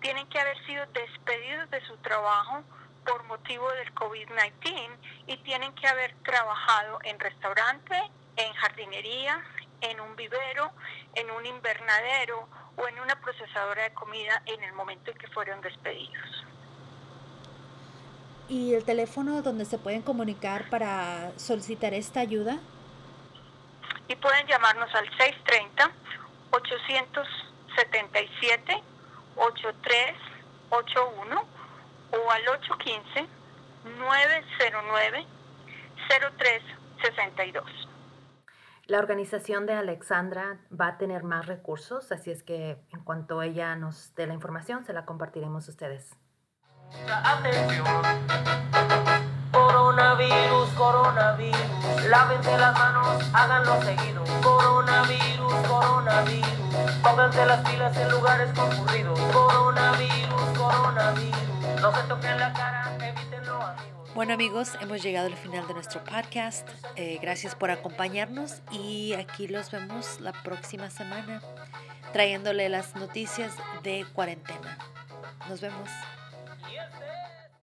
tienen 0.00 0.26
que 0.28 0.40
haber 0.40 0.56
sido 0.64 0.86
despedidos 0.86 1.68
de 1.70 1.80
su 1.82 1.96
trabajo 1.98 2.62
por 3.08 3.24
motivo 3.24 3.68
del 3.72 3.92
COVID-19 3.94 4.90
y 5.26 5.36
tienen 5.38 5.74
que 5.74 5.86
haber 5.86 6.14
trabajado 6.22 6.98
en 7.04 7.18
restaurante, 7.18 7.94
en 8.36 8.52
jardinería, 8.54 9.42
en 9.80 9.98
un 10.00 10.14
vivero, 10.16 10.72
en 11.14 11.30
un 11.30 11.46
invernadero 11.46 12.46
o 12.76 12.86
en 12.86 13.00
una 13.00 13.18
procesadora 13.20 13.84
de 13.84 13.94
comida 13.94 14.42
en 14.46 14.62
el 14.62 14.74
momento 14.74 15.10
en 15.10 15.16
que 15.16 15.28
fueron 15.28 15.62
despedidos. 15.62 16.44
¿Y 18.48 18.74
el 18.74 18.84
teléfono 18.84 19.40
donde 19.42 19.64
se 19.64 19.78
pueden 19.78 20.02
comunicar 20.02 20.68
para 20.68 21.32
solicitar 21.38 21.94
esta 21.94 22.20
ayuda? 22.20 22.58
Y 24.08 24.16
pueden 24.16 24.46
llamarnos 24.46 24.94
al 24.94 25.08
630 25.16 25.90
877 26.50 28.82
8381 29.36 31.57
o 32.28 32.30
al 32.30 32.46
815 32.46 33.26
909 33.98 35.26
0362. 36.30 37.88
La 38.86 38.98
organización 38.98 39.66
de 39.66 39.74
Alexandra 39.74 40.60
va 40.78 40.88
a 40.88 40.98
tener 40.98 41.22
más 41.22 41.46
recursos, 41.46 42.10
así 42.12 42.30
es 42.30 42.42
que 42.42 42.78
en 42.92 43.04
cuanto 43.04 43.42
ella 43.42 43.76
nos 43.76 44.14
dé 44.14 44.26
la 44.26 44.34
información, 44.34 44.84
se 44.84 44.92
la 44.92 45.04
compartiremos 45.04 45.68
a 45.68 45.70
ustedes. 45.70 46.16
Atención. 47.06 47.84
Coronavirus, 49.52 50.70
coronavirus. 50.70 52.04
Lávense 52.08 52.56
las 52.56 52.78
manos, 52.78 53.30
háganlo 53.34 53.82
seguido. 53.82 54.24
Coronavirus, 54.42 55.54
coronavirus. 55.68 56.48
Pónganse 57.02 57.44
las 57.44 57.68
pilas 57.68 57.96
en 57.96 58.10
lugares 58.10 58.50
concurridos. 58.58 59.18
Coronavirus, 59.32 60.58
coronavirus. 60.58 61.47
No 61.80 61.94
se 61.94 62.02
toquen 62.08 62.38
la 62.38 62.52
cara, 62.52 62.96
evítenlo, 63.00 63.62
amigos. 63.62 64.14
Bueno 64.14 64.34
amigos, 64.34 64.72
hemos 64.80 65.00
llegado 65.00 65.28
al 65.28 65.36
final 65.36 65.66
de 65.68 65.74
nuestro 65.74 66.02
podcast. 66.02 66.68
Eh, 66.96 67.18
gracias 67.22 67.54
por 67.54 67.70
acompañarnos 67.70 68.62
y 68.72 69.12
aquí 69.14 69.46
los 69.46 69.70
vemos 69.70 70.20
la 70.20 70.32
próxima 70.32 70.90
semana 70.90 71.40
trayéndole 72.12 72.68
las 72.68 72.96
noticias 72.96 73.54
de 73.84 74.04
cuarentena. 74.12 74.76
Nos 75.48 75.60
vemos. 75.60 75.88